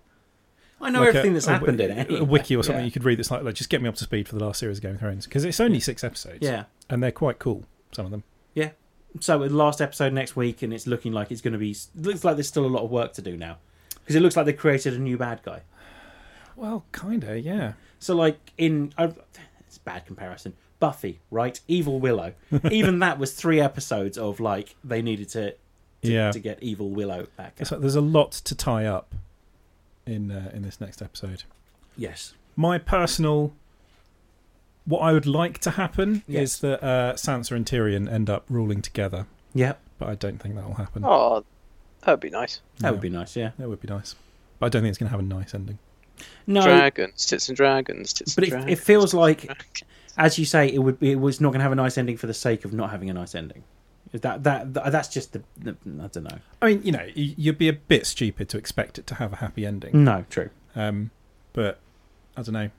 [0.81, 2.21] I know like everything a, that's a happened wi- in it.
[2.21, 2.87] a wiki or something Yeah.
[2.87, 4.61] you could read that's like, like just get me up to speed for the last
[4.61, 6.39] series of Game of Thrones because it's only six episodes.
[6.41, 6.65] Yeah.
[6.91, 7.65] and they're quite cool.
[7.93, 8.23] Some of them.
[8.55, 8.71] Yeah.
[9.21, 11.75] So the last episode next week, and it's looking like it's going to be.
[11.97, 13.57] Looks like there's still a lot of work to do now,
[13.95, 15.63] because it looks like they created a new bad guy.
[16.57, 17.73] Well, kinda, yeah.
[17.99, 19.09] So like in, uh,
[19.67, 20.55] it's a bad comparison.
[20.81, 21.59] Buffy, right?
[21.67, 22.35] Evil Willow.
[22.71, 25.57] Even that was three episodes of like they needed to to,
[26.03, 26.31] Yeah.
[26.31, 27.59] to get Evil Willow back.
[27.71, 29.15] Like there's a lot to tie up
[30.09, 31.45] in uh, in this next episode.
[31.97, 32.35] Yes.
[32.57, 33.53] My personal,
[34.85, 36.43] what I would like to happen Yes.
[36.55, 39.79] is that uh, Sansa and Tyrion end up ruling together, Yep.
[39.99, 41.03] but I don't think that will happen.
[41.05, 41.45] Oh,
[42.05, 42.61] that would be nice.
[42.79, 42.91] That Yeah.
[42.93, 43.37] would be nice.
[43.37, 43.51] Yeah.
[43.59, 44.15] That would be nice,
[44.59, 45.79] but I don't think it's going to have a nice ending.
[46.49, 48.73] No, Dragons, tits and dragons, tits but and it, dragons.
[48.73, 49.49] it feels like,
[50.17, 51.13] as you say, it would be.
[51.13, 53.09] It was not going to have a nice ending for the sake of not having
[53.09, 53.63] a nice ending.
[54.13, 56.39] Is That that, that that's just the, the I don't know.
[56.63, 59.37] I mean, you know, you'd be a bit stupid to expect it to have a
[59.37, 60.05] happy ending.
[60.05, 60.51] No, true.
[60.75, 61.11] Um,
[61.53, 61.79] but
[62.37, 62.71] I don't know.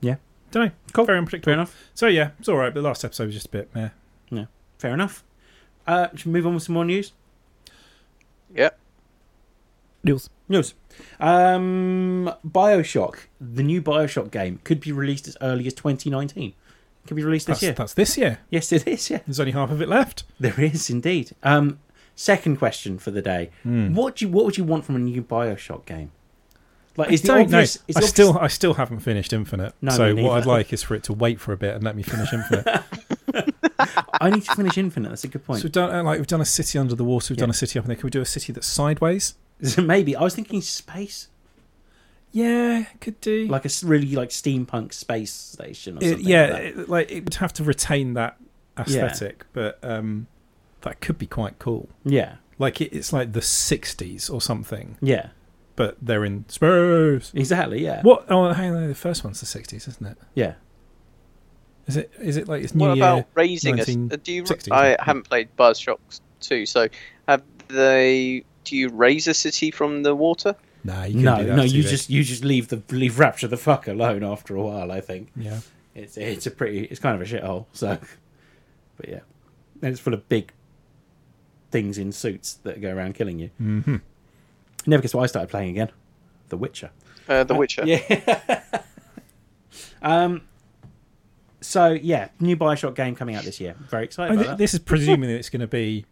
[0.00, 0.16] Yeah.
[0.50, 0.72] don't know.
[0.92, 1.04] Cool.
[1.04, 1.52] Very Fair unpredictable.
[1.54, 1.76] enough.
[1.94, 2.72] So yeah, it's all right.
[2.72, 3.90] But the last episode was just a bit meh.
[4.30, 4.46] Yeah,
[4.78, 5.24] fair enough.
[5.86, 7.12] Uh, should we move on with some more news?
[8.54, 8.78] Yep.
[10.04, 10.30] News.
[10.48, 10.74] News.
[11.20, 16.54] Um, Bioshock, the new Bioshock game, could be released as early as 2019.
[17.06, 17.72] Could be released this That's, year.
[17.72, 18.38] that's this year.
[18.50, 19.10] Yes, it is.
[19.10, 20.22] Yeah, There's only half of it left.
[20.38, 21.32] there is indeed.
[21.42, 21.80] Um,
[22.14, 23.94] second question for the day: Hmm.
[23.94, 26.12] What do you, what would you want from a new Bioshock game?
[26.96, 27.58] Like, I is the don't know.
[27.58, 27.78] obvious?
[27.88, 29.74] is I the still, I still haven't finished Infinite.
[29.80, 31.96] No, so what I'd like is for it to wait for a bit and let
[31.96, 32.66] me finish Infinite.
[34.20, 35.08] I need to finish Infinite.
[35.08, 35.60] That's a good point.
[35.60, 37.32] so we've done uh, like we've done a city under the water.
[37.32, 37.42] We've Yeah.
[37.44, 37.96] done a city up in there.
[37.96, 39.34] Can we do a city that's sideways?
[39.78, 41.28] Maybe I was thinking space,
[42.32, 43.46] Yeah, could do.
[43.46, 45.98] like a really like steampunk space station.
[45.98, 46.64] Or It- yeah, like that.
[46.64, 48.38] it, like it would have to retain that
[48.78, 50.26] aesthetic, but um,
[50.80, 51.88] that could be quite cool.
[52.04, 55.28] yeah, Like it, it's like the '60s or something, yeah.
[55.76, 57.32] but they're in space.
[57.34, 57.84] Exactly.
[57.84, 58.00] Yeah.
[58.02, 58.24] What?
[58.30, 58.88] Oh, hang on.
[58.88, 60.18] The first one's the sixties, isn't it?
[60.34, 60.54] Yeah.
[61.86, 62.12] Is it?
[62.20, 63.04] Is it like it's New What Year?
[63.04, 63.88] about raising us?
[63.88, 64.44] 1960s, Do you?
[64.70, 65.98] I haven't played Bioshock
[66.40, 66.88] 2, so
[67.28, 68.44] have they?
[68.64, 70.54] Do you raise a city from the water?
[70.84, 71.62] Nah, you No, do that no.
[71.62, 71.88] You TV.
[71.88, 74.90] just you just leave the leave Rapture the fuck alone after a while.
[74.90, 75.60] I think yeah.
[75.94, 77.66] it's it's a pretty it's kind of a shithole.
[77.72, 77.98] So,
[78.96, 79.20] but yeah,
[79.80, 80.52] and it's full of big
[81.70, 83.48] things in suits that go around killing you.
[83.58, 83.96] hmm
[84.86, 85.90] Never guess what I started playing again.
[86.48, 86.90] The Witcher.
[87.28, 87.84] Uh, the Witcher.
[87.86, 88.62] Yeah.
[90.02, 90.42] um.
[91.60, 93.76] So yeah, new Bioshock game coming out this year.
[93.88, 94.58] Very excited I about thi- that.
[94.58, 96.04] this is presuming that it's going to be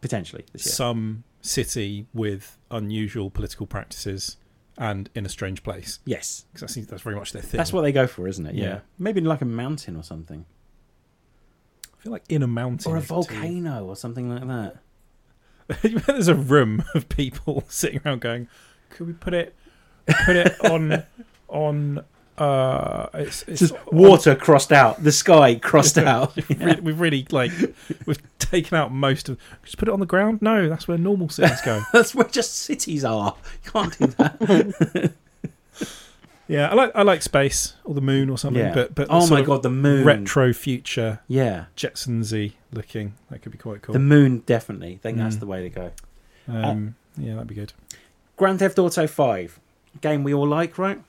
[0.00, 0.72] Potentially this year.
[0.72, 4.38] some city with unusual political practices
[4.78, 5.98] and in a strange place.
[6.06, 7.58] yes, Because I think that's very much their thing.
[7.58, 8.54] that's what they go for, isn't it?
[8.54, 8.64] Yeah.
[8.64, 8.80] Yeah.
[8.98, 10.46] Maybe like a mountain or something,
[11.92, 14.80] I feel like in a mountain or a is too- volcano or something like that.
[16.06, 18.48] There's a room of people sitting around going,
[18.90, 19.54] "Could we put it,
[20.26, 21.02] put it on,
[21.48, 22.04] on,
[22.38, 26.34] uh, it's, it's Just water crossed out, the sky crossed out.
[26.58, 27.52] Re- We've really like
[28.06, 29.38] we've taken out most of.
[29.64, 30.42] Just put it on the ground.
[30.42, 31.82] No, that's where normal cities go.
[31.92, 33.36] That's where just cities are.
[33.64, 35.12] You can't do that.
[36.48, 38.62] yeah, I like I like space or the moon or something.
[38.64, 38.74] yeah.
[38.74, 40.04] But but oh my god, the moon.
[40.04, 43.14] retro future Yeah, Jetsonsy looking.
[43.30, 43.92] That could be quite cool.
[43.92, 44.94] the moon definitely.
[44.94, 45.40] I think that's Mm.
[45.40, 45.90] the way to go.
[46.48, 47.72] um, yeah, that'd be good.
[48.36, 49.58] Grand Theft Auto Five,
[50.00, 51.00] game we all like, right?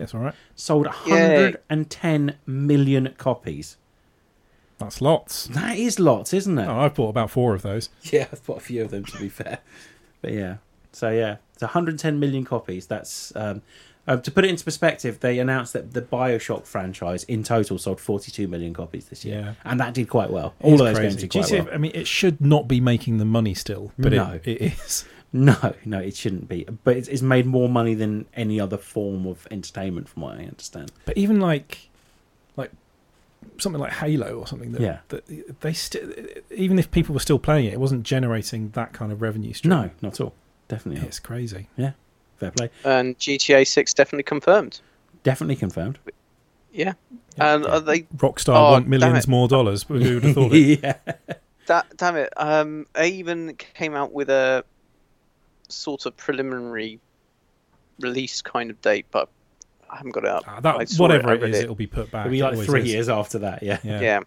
[0.00, 0.34] Yes, all right.
[0.56, 3.76] Sold 110 million copies.
[4.78, 5.46] That's lots.
[5.48, 6.66] That is lots, isn't it?
[6.66, 7.90] Oh, I've bought about four of those.
[8.10, 9.58] Yeah, I've bought a few of them to be fair.
[10.22, 10.56] But yeah,
[10.92, 12.86] so yeah, it's 110 million copies.
[12.86, 13.60] That's um,
[14.08, 15.20] uh, to put it into perspective.
[15.20, 19.54] They announced that the Bioshock franchise in total sold 42 million copies this year, Yeah.
[19.70, 20.54] and that did quite well.
[20.62, 21.08] All of those crazy.
[21.10, 21.74] games did quite GTA well.
[21.74, 24.40] I mean, it should not be making the money still, but No.
[24.44, 25.04] it, it is.
[25.32, 26.66] No, no, it shouldn't be.
[26.84, 30.42] But it's, it's made more money than any other form of entertainment, from what I
[30.44, 30.90] understand.
[31.04, 31.88] But even like,
[32.56, 32.72] like
[33.58, 34.98] something like Halo or something that, Yeah.
[35.08, 36.10] that they still,
[36.50, 39.70] even if people were still playing it, it wasn't generating that kind of revenue stream.
[39.70, 40.34] No, not at all.
[40.68, 41.08] Definitely not.
[41.08, 41.68] it's crazy.
[41.76, 41.92] Yeah.
[42.38, 42.70] Fair play.
[42.84, 44.80] And GTA 6 definitely confirmed.
[45.22, 45.98] Definitely confirmed.
[46.72, 46.94] Yeah.
[47.36, 47.54] Yeah.
[47.54, 48.00] And are they?
[48.16, 49.84] Rockstar Oh, want millions more dollars.
[49.84, 50.80] But who would have thought it?
[50.82, 50.98] yeah.
[51.66, 52.32] Da- damn it.
[52.36, 54.64] Um, they even came out with a
[55.70, 57.00] sort of preliminary
[58.00, 59.28] release kind of date, but
[59.90, 60.44] I haven't got it up.
[60.46, 62.26] Ah, that, saw whatever I it read is, it'll be put back.
[62.26, 62.86] It'll be like always three is.
[62.86, 63.62] years after that.
[63.62, 63.78] Yeah.
[63.82, 64.00] Yeah.
[64.00, 64.20] yeah.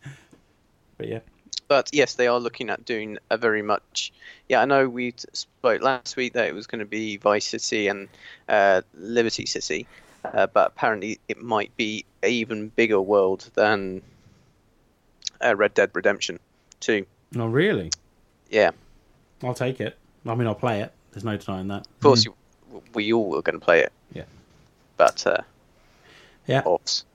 [0.98, 1.20] But yeah.
[1.68, 4.12] But yes, they are looking at doing a very much.
[4.50, 7.88] Yeah, I know we spoke last week that it was going to be Vice City
[7.88, 8.10] and
[8.50, 9.88] uh, Liberty City,
[10.26, 14.02] uh, but apparently it might be an even bigger world than
[15.44, 16.40] uh, Red Dead Redemption
[16.82, 17.06] 2.
[17.38, 17.92] Oh, really?
[18.52, 18.72] Yeah,
[19.42, 19.98] I'll take it.
[20.26, 20.94] I mean, I'll play it.
[21.14, 21.88] There's no denying that.
[21.88, 22.34] of course, you,
[22.94, 23.92] we all were going to play it.
[24.14, 24.24] Yeah.
[24.98, 25.38] But uh,
[26.48, 26.62] Yeah.
[26.66, 27.06] offs.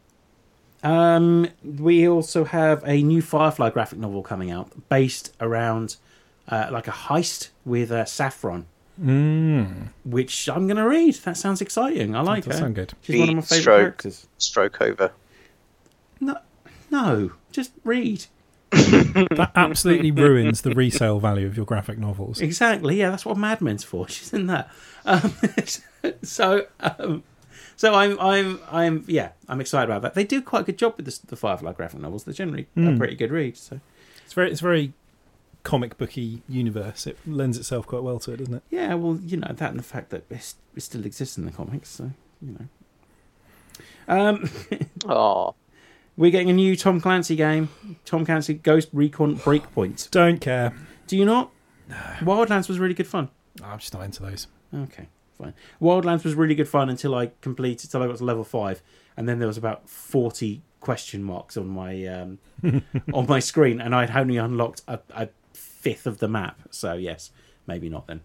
[0.82, 5.96] Um, we also have a new Firefly graphic novel coming out based around
[6.48, 8.66] uh, like a heist with uh, Saffron,
[9.00, 11.14] Mm, which I'm going to read.
[11.16, 12.16] That sounds exciting.
[12.16, 12.58] I like that her.
[12.60, 12.94] sound good.
[13.02, 13.78] She's one of my favourite stroke.
[13.80, 14.26] characters.
[14.38, 15.12] Stroke over.
[16.20, 16.38] No,
[16.90, 18.26] no, just read.
[19.30, 22.40] That absolutely ruins the resale value of your graphic novels.
[22.40, 22.96] Exactly.
[22.96, 24.08] Yeah, that's what Mad Men's for.
[24.08, 24.70] She's in that.
[25.04, 25.32] Um,
[26.22, 27.22] so, um,
[27.76, 30.14] so I'm, I'm, I'm, yeah, I'm excited about that.
[30.14, 32.24] They do quite a good job with the, the Firefly graphic novels.
[32.24, 32.98] They're generally a Mm.
[32.98, 33.56] pretty good read.
[33.56, 33.80] So,
[34.24, 34.92] It's very, it's very
[35.64, 37.06] comic booky universe.
[37.06, 38.62] It lends itself quite well to it, doesn't it?
[38.70, 41.52] yeah, well, you know that and the fact that it, it still exists in the
[41.52, 41.88] comics.
[41.90, 42.10] So,
[42.42, 42.66] you know.
[44.08, 44.50] Um,
[45.06, 45.54] Oh,
[46.18, 47.68] we're getting a new Tom Clancy game.
[48.04, 50.10] Tom Clancy Ghost Recon Breakpoint.
[50.10, 50.74] Don't care.
[51.06, 51.50] Do you not?
[51.88, 51.96] No.
[52.20, 53.30] Wildlands was really good fun.
[53.62, 54.48] I'm just not into those.
[54.74, 55.54] Okay, fine.
[55.80, 58.82] Wildlands was really good fun until I completed, until I got to level five,
[59.16, 62.38] and then there was about forty question marks on my um,
[63.14, 66.60] on my screen, and I'd only unlocked a, a fifth of the map.
[66.70, 67.30] So yes,
[67.66, 68.20] maybe not then.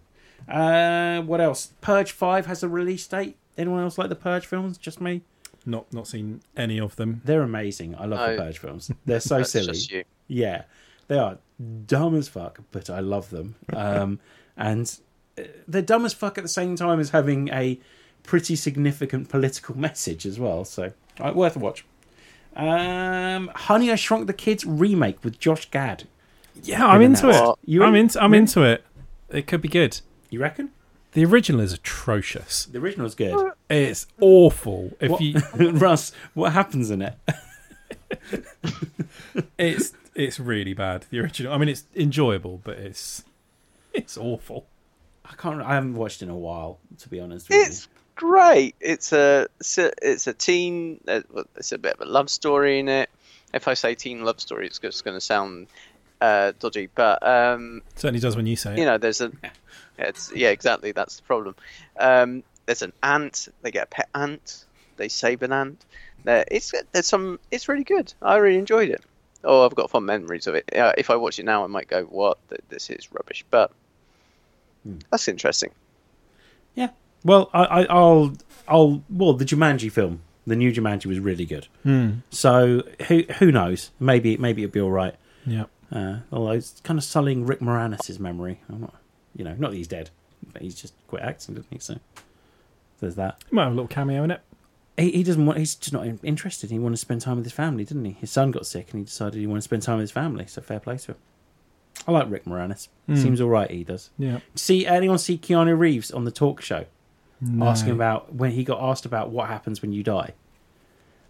[0.48, 1.72] Uh, what else?
[1.80, 3.36] Purge Five has a release date.
[3.56, 4.76] Anyone else like the Purge films?
[4.76, 5.22] Just me.
[5.66, 7.22] Not not seen any of them.
[7.24, 7.94] They're amazing.
[7.96, 8.42] I love the No.
[8.42, 8.90] Purge films.
[9.06, 9.66] They're so that's silly.
[9.68, 10.04] just you.
[10.28, 10.64] Yeah,
[11.08, 11.38] they are
[11.86, 13.54] dumb as fuck, but I love them.
[13.72, 14.20] Um,
[14.56, 14.94] and
[15.38, 17.78] uh, they're dumb as fuck at the same time as having a
[18.22, 20.64] pretty significant political message as well.
[20.64, 21.84] So, uh, worth a watch.
[22.56, 26.04] Um, Honey, I Shrunk the Kids remake with Josh Gad.
[26.62, 27.54] Yeah, I'm Been into it.
[27.64, 28.02] You I'm in?
[28.02, 28.22] into.
[28.22, 28.42] I'm Really?
[28.42, 28.84] into it.
[29.30, 30.00] It could be good.
[30.30, 30.70] You reckon?
[31.14, 32.66] The original is atrocious.
[32.66, 33.52] The original is good.
[33.70, 34.92] It's awful.
[35.00, 35.40] If What- you,
[35.72, 37.14] Russ, what happens in it?
[39.58, 41.06] it's it's really bad.
[41.10, 41.52] The original.
[41.52, 43.24] I mean, it's enjoyable, but it's
[43.92, 44.66] it's awful.
[45.24, 45.60] I can't.
[45.62, 47.48] I haven't watched in a while, to be honest.
[47.48, 48.74] With It's great.
[48.80, 51.00] It's a it's a, it's teen.
[51.08, 51.20] uh,
[51.56, 53.10] It's a bit of a love story in it.
[53.52, 55.68] If I say teen love story, it's just going to sound
[56.20, 56.88] uh, dodgy.
[56.94, 58.78] But um, Certainly does when you say it.
[58.78, 59.30] you know, there's a.
[59.98, 60.92] It's yeah, exactly.
[60.92, 61.54] That's the problem.
[61.98, 63.48] Um, there's an ant.
[63.62, 64.64] They get a pet ant.
[64.96, 65.84] They save an ant.
[66.24, 67.38] There, it's there's some.
[67.50, 68.12] It's really good.
[68.22, 69.02] I really enjoyed it.
[69.44, 70.74] Oh, I've got fond memories of it.
[70.74, 72.38] Uh, if I watch it now, I might go, "What?
[72.70, 73.70] This is rubbish." But
[74.84, 74.98] Hmm.
[75.10, 75.70] that's interesting.
[76.74, 76.90] Yeah.
[77.24, 78.32] Well, I, I, I'll,
[78.68, 79.02] I'll.
[79.08, 81.68] Well, the Jumanji film, the new Jumanji, was really good.
[81.84, 82.10] Hmm.
[82.30, 83.90] So who who knows?
[84.00, 85.14] Maybe maybe it'll be all right.
[85.46, 85.64] Yeah.
[85.92, 88.60] Uh, although it's kind of sullying Rick Moranis' memory.
[88.68, 88.94] I'm not,
[89.36, 90.10] you know, not that he's dead,
[90.52, 91.78] but he's just quit acting, didn't he?
[91.78, 91.98] So
[93.00, 93.42] there's that.
[93.48, 94.40] He might have a little cameo in it.
[94.96, 95.58] He, he doesn't want.
[95.58, 96.70] He's just not interested.
[96.70, 98.12] He wanted to spend time with his family, didn't he?
[98.12, 100.46] His son got sick, and he decided he wanted to spend time with his family.
[100.46, 101.16] So fair play to him.
[102.06, 102.88] I like Rick Moranis.
[103.06, 103.16] Hmm.
[103.16, 103.70] Seems all right.
[103.70, 104.10] He does.
[104.18, 104.40] Yeah.
[104.54, 106.86] See anyone see Keanu Reeves on the talk show?
[107.40, 107.66] No.
[107.66, 110.32] asking about when he got asked about what happens when you die,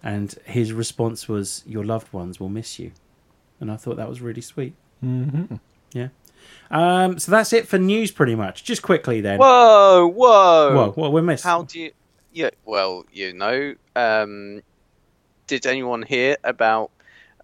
[0.03, 2.93] and his response was, "Your loved ones will miss you,"
[3.61, 4.75] and I thought that was really sweet.
[5.03, 5.59] Mhm.
[6.71, 8.65] Um, so that's it for news, pretty much.
[8.65, 9.39] Just quickly then.
[9.39, 10.75] Whoa, whoa!
[10.75, 11.45] Whoa, what we missed?
[11.45, 11.93] How do you?
[12.33, 14.63] Yeah, well, you know, um,
[15.47, 16.91] did anyone hear about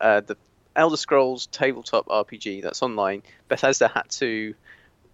[0.00, 0.36] uh, the
[0.74, 3.22] Elder Scrolls tabletop RPG that's online?
[3.48, 4.54] Bethesda had to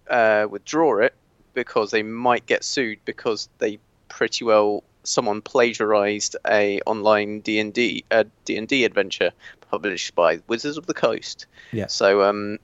[0.09, 1.13] uh, withdraw it
[1.53, 7.73] because they might get sued because they pretty well someone plagiarized a online D and
[7.73, 9.31] D a D and D adventure
[9.69, 11.45] published by Wizards of the Coast.
[11.71, 11.87] Yeah.
[11.87, 12.59] So um,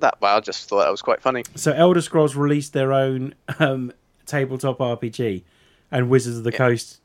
[0.00, 1.44] that well, I just thought that was quite funny.
[1.54, 3.92] So Elder Scrolls released their own um,
[4.26, 5.42] tabletop RPG,
[5.90, 6.58] and Wizards of the Yeah.
[6.58, 7.00] Coast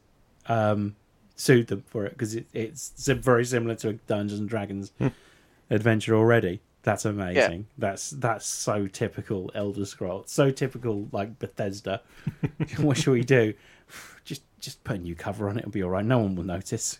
[0.48, 0.96] um,
[1.36, 4.92] sued them for it because it, it's very similar to a Dungeons and Dragons
[5.70, 6.62] adventure already.
[6.84, 7.66] That's amazing.
[7.80, 10.30] That's that's so typical Elder Scrolls.
[10.32, 12.02] So typical like Bethesda.
[12.78, 13.54] what should we do?
[14.24, 16.06] Just just put a new cover on it and be all right.
[16.06, 17.00] No one will notice.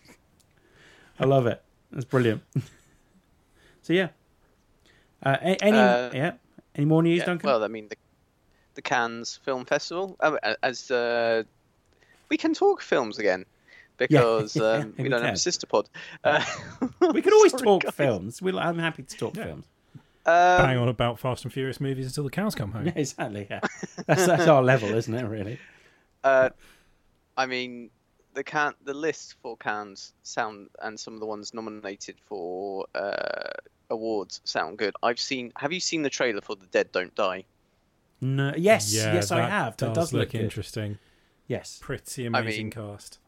[1.20, 1.62] I love it.
[1.92, 2.42] That's brilliant.
[3.84, 4.10] so yeah.
[5.24, 6.32] Uh, any Uh, yeah.
[6.76, 7.48] Any more news, Yeah, Duncan?
[7.48, 7.96] Well, I mean, the,
[8.76, 10.18] the Cannes Film Festival.
[10.20, 11.44] uh, As uh,
[12.30, 13.46] we can talk films again
[13.98, 15.88] because Yeah, um, we we don't have a sister pod.
[16.24, 16.44] Uh,
[17.14, 17.94] we can always sorry, talk guys.
[17.94, 18.42] films.
[18.42, 19.46] We, I'm happy to talk Yeah.
[19.46, 19.66] films.
[20.28, 22.88] Um, Bang on about Fast and Furious movies until the cows come home.
[22.88, 23.48] Yeah, exactly.
[23.50, 23.60] Yeah,
[24.08, 25.24] that's that's our level, isn't it?
[25.24, 25.60] Really.
[26.24, 26.50] uh,
[27.38, 27.90] I mean,
[28.36, 33.50] the can the list for Cannes sound and some of the ones nominated for uh,
[33.90, 34.94] awards sound good.
[35.02, 35.52] I've seen.
[35.58, 37.44] Have you seen the trailer for The Dead Don't Die?
[38.22, 38.54] No.
[38.56, 38.94] Yes.
[38.94, 39.78] Yeah, yes, I have.
[39.78, 40.42] Does That does look look good.
[40.42, 41.00] interesting.
[41.48, 41.80] Yes.
[41.82, 43.20] Pretty I amazing mean- cast.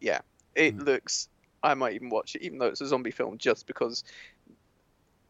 [0.00, 0.20] Yeah,
[0.54, 0.80] it Hmm.
[0.80, 1.28] looks.
[1.62, 4.02] I might even watch it, even though it's a zombie film, just because.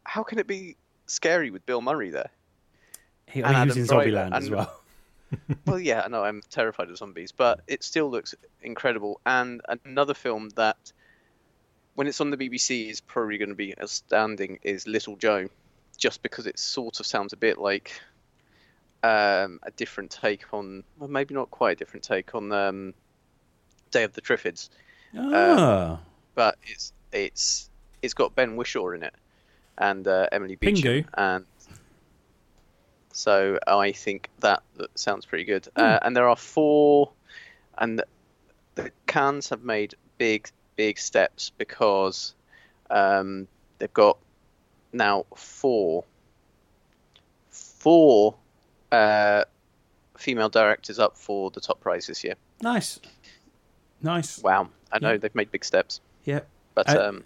[0.05, 2.29] How can it be scary with Bill Murray there?
[3.27, 4.80] He, And I mean, he was Adam in Zombieland as well.
[5.65, 9.19] well, yeah, I know I'm terrified of zombies, but it still looks incredible.
[9.25, 10.91] And another film that,
[11.95, 15.49] when it's on the BBC, is probably going to be outstanding is Little Joe,
[15.97, 17.91] just because it sort of sounds a bit like
[19.03, 22.93] um, a different take on, well, maybe not quite a different take on um,
[23.91, 24.69] Day of the Triffids,
[25.17, 25.99] Ah.
[26.35, 27.69] but it's it's
[28.01, 29.13] it's got Ben Whishaw in it
[29.77, 31.05] and uh, Emily Beecham, Pingu.
[31.15, 31.45] and
[33.11, 35.67] so I think that, that sounds pretty good.
[35.75, 37.11] Uh, and there are four,
[37.77, 38.03] and
[38.75, 42.33] the Cannes have made big big steps because
[42.89, 43.47] um,
[43.77, 44.17] they've got
[44.93, 46.03] now four
[47.49, 48.35] four
[48.91, 49.43] uh,
[50.17, 52.35] female directors up for the top prize this year.
[52.61, 52.99] nice.
[54.03, 54.39] Nice.
[54.41, 55.17] Wow, I know Yeah.
[55.17, 56.39] they've made big steps, Yeah.
[56.73, 57.23] but Uh, um,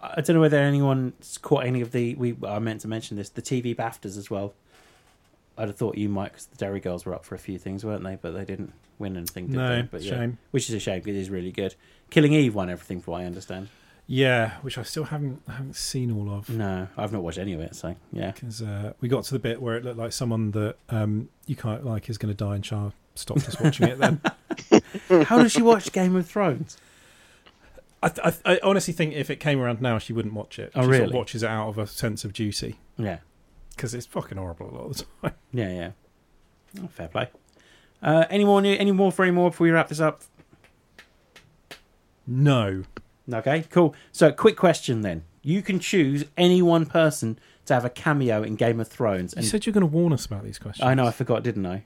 [0.00, 2.14] I don't know whether anyone's caught any of the.
[2.14, 3.28] We I meant to mention this.
[3.30, 4.54] The TV Baftas as well.
[5.58, 7.84] I'd have thought you might, because the Derry Girls were up for a few things,
[7.84, 8.16] weren't they?
[8.20, 9.46] But they didn't win anything.
[9.48, 9.82] Did No, they?
[9.82, 10.38] But yeah, shame.
[10.50, 11.74] which is a shame because it is really good.
[12.10, 13.68] Killing Eve won everything, from what I understand.
[14.06, 16.48] Yeah, which I still haven't haven't seen all of.
[16.50, 17.74] No, I've not watched any of it.
[17.76, 20.76] So yeah, Because uh, we got to the bit where it looked like someone that
[20.90, 23.98] um, you can't like is going to die, and Char stopped us watching it.
[23.98, 24.20] Then
[25.24, 26.78] how does she watch Game of Thrones?
[28.02, 30.72] I, I, I honestly think if it came around now, she wouldn't watch it.
[30.74, 31.16] Oh, she sort of really?
[31.16, 33.18] watches it out of a sense of duty Yeah,
[33.76, 35.34] because it's fucking horrible a lot of the time.
[35.52, 35.90] yeah, yeah.
[36.82, 37.28] Oh, fair play.
[38.02, 38.60] Uh, any more?
[38.62, 40.22] New, any more for any more before we wrap this up?
[42.26, 42.84] No,
[43.32, 43.94] Okay, cool.
[44.10, 45.24] So, quick question then.
[45.42, 49.32] You can choose any one person to have a cameo in Game of Thrones.
[49.32, 50.84] And you said you're going to warn us about these questions.
[50.86, 51.84] I know I forgot, didn't I?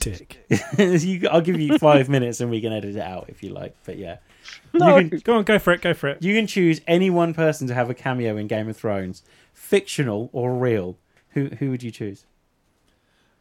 [0.00, 0.38] Dick.
[0.78, 3.74] you, I'll give you five minutes and we can edit it out if you like.
[3.84, 4.16] But yeah,
[4.72, 4.98] No.
[4.98, 5.80] you can Go on, go for it.
[5.82, 6.22] Go for it.
[6.22, 10.30] you can choose any one person to have a cameo in Game of Thrones, fictional
[10.32, 10.98] or real.
[11.30, 12.26] Who who would you choose?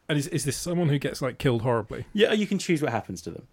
[0.08, 2.06] And is, is this someone who gets like killed horribly?
[2.14, 3.48] Yeah, you can choose what happens to them.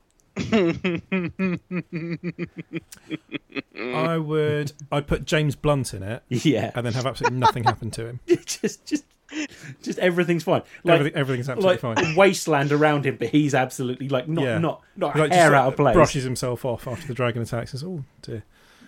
[3.79, 4.73] I would.
[4.93, 8.21] I'd put James Blunt in it, Yeah, and then have absolutely nothing happen to him.
[8.47, 9.05] just just
[9.83, 10.63] just everything's fine.
[10.85, 12.15] Like Everything, everything's absolutely like fine.
[12.17, 14.59] wasteland around him, but he's absolutely like not Yeah.
[14.59, 15.95] not not He, like, hair just, out of place.
[15.95, 17.73] Brushes himself off after the dragon attacks.
[17.73, 18.45] Says, "Oh dear,"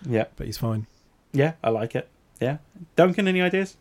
[0.07, 0.87] Yeah, but he's fine.
[1.33, 2.07] yeah, I like it.
[2.39, 2.57] Yeah,
[2.95, 3.75] Duncan, any ideas?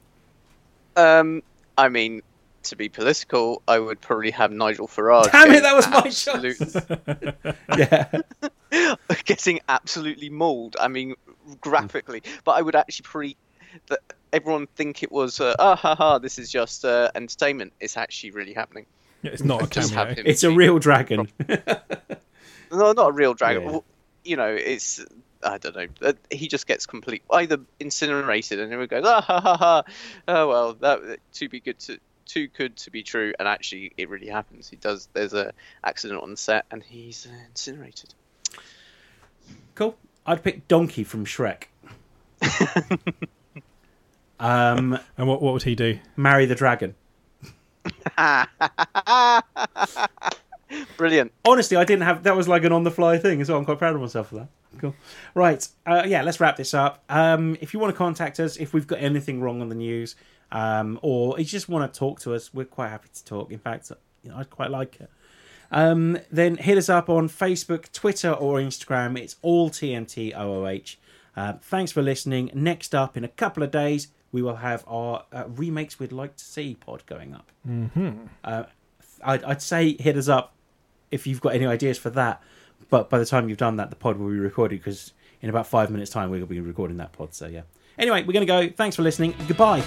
[0.96, 1.42] Um,
[1.76, 2.22] I mean,
[2.64, 5.30] to be political, I would probably have Nigel Farage.
[5.30, 7.46] Damn it, that was my absolute-
[7.78, 8.20] Yeah,
[9.24, 10.76] getting absolutely mauled.
[10.80, 11.14] I mean,
[11.60, 13.36] graphically, but I would actually pretty.
[13.88, 14.00] That
[14.32, 16.18] everyone think it was uh, ah ha ha.
[16.18, 17.72] This is just uh, entertainment.
[17.80, 18.86] It's actually really happening.
[19.22, 20.08] Yeah, it's not a Just cameo.
[20.08, 21.28] have him it's a real dragon.
[22.70, 23.62] No, not a real dragon.
[23.62, 23.70] Yeah.
[23.70, 23.84] Well,
[24.24, 25.02] You know, it's
[25.42, 25.86] I don't know.
[26.02, 29.82] Uh, he just gets complete either incinerated, and everyone goes ah ha ha ha.
[30.28, 31.00] Oh well, that
[31.34, 33.32] to be good to too good to be true.
[33.38, 34.68] And actually, it really happens.
[34.68, 35.08] He does.
[35.14, 35.52] There's a
[35.82, 38.12] accident on the set, and he's uh, incinerated.
[39.74, 39.96] Cool.
[40.26, 41.64] I'd pick Donkey from Shrek.
[44.40, 45.98] um, And what what would he do?
[46.16, 46.94] marry the dragon.
[50.98, 51.32] Brilliant.
[51.46, 53.58] Honestly, I didn't have that was like an on the fly thing as well.
[53.58, 54.48] I'm quite proud of myself for that.
[54.78, 54.94] Cool.
[55.34, 55.66] Right.
[55.86, 57.02] Uh, yeah, let's wrap this up.
[57.08, 60.14] Um, if you want to contact us, if we've got anything wrong on the news,
[60.52, 63.50] um, or you just want to talk to us, we're quite happy to talk.
[63.50, 63.90] In fact,
[64.22, 65.10] you know, I'd quite like it.
[65.70, 69.18] Um, then hit us up on Facebook, Twitter, or Instagram.
[69.18, 70.96] It's all TMT OOH.
[71.40, 72.50] Uh, thanks for listening.
[72.54, 76.36] Next up, in a couple of days, we will have our uh, remakes we'd like
[76.36, 77.50] to see pod going up.
[77.68, 78.26] Mm-hmm.
[78.44, 78.64] Uh,
[79.24, 80.54] I'd, I'd say hit us up
[81.10, 82.42] if you've got any ideas for that.
[82.90, 85.12] But by the time you've done that, the pod will be recorded because
[85.42, 87.34] in about five minutes' time we'll be recording that pod.
[87.34, 87.62] So yeah.
[87.98, 88.68] Anyway, we're going to go.
[88.68, 89.34] Thanks for listening.
[89.48, 89.84] Goodbye.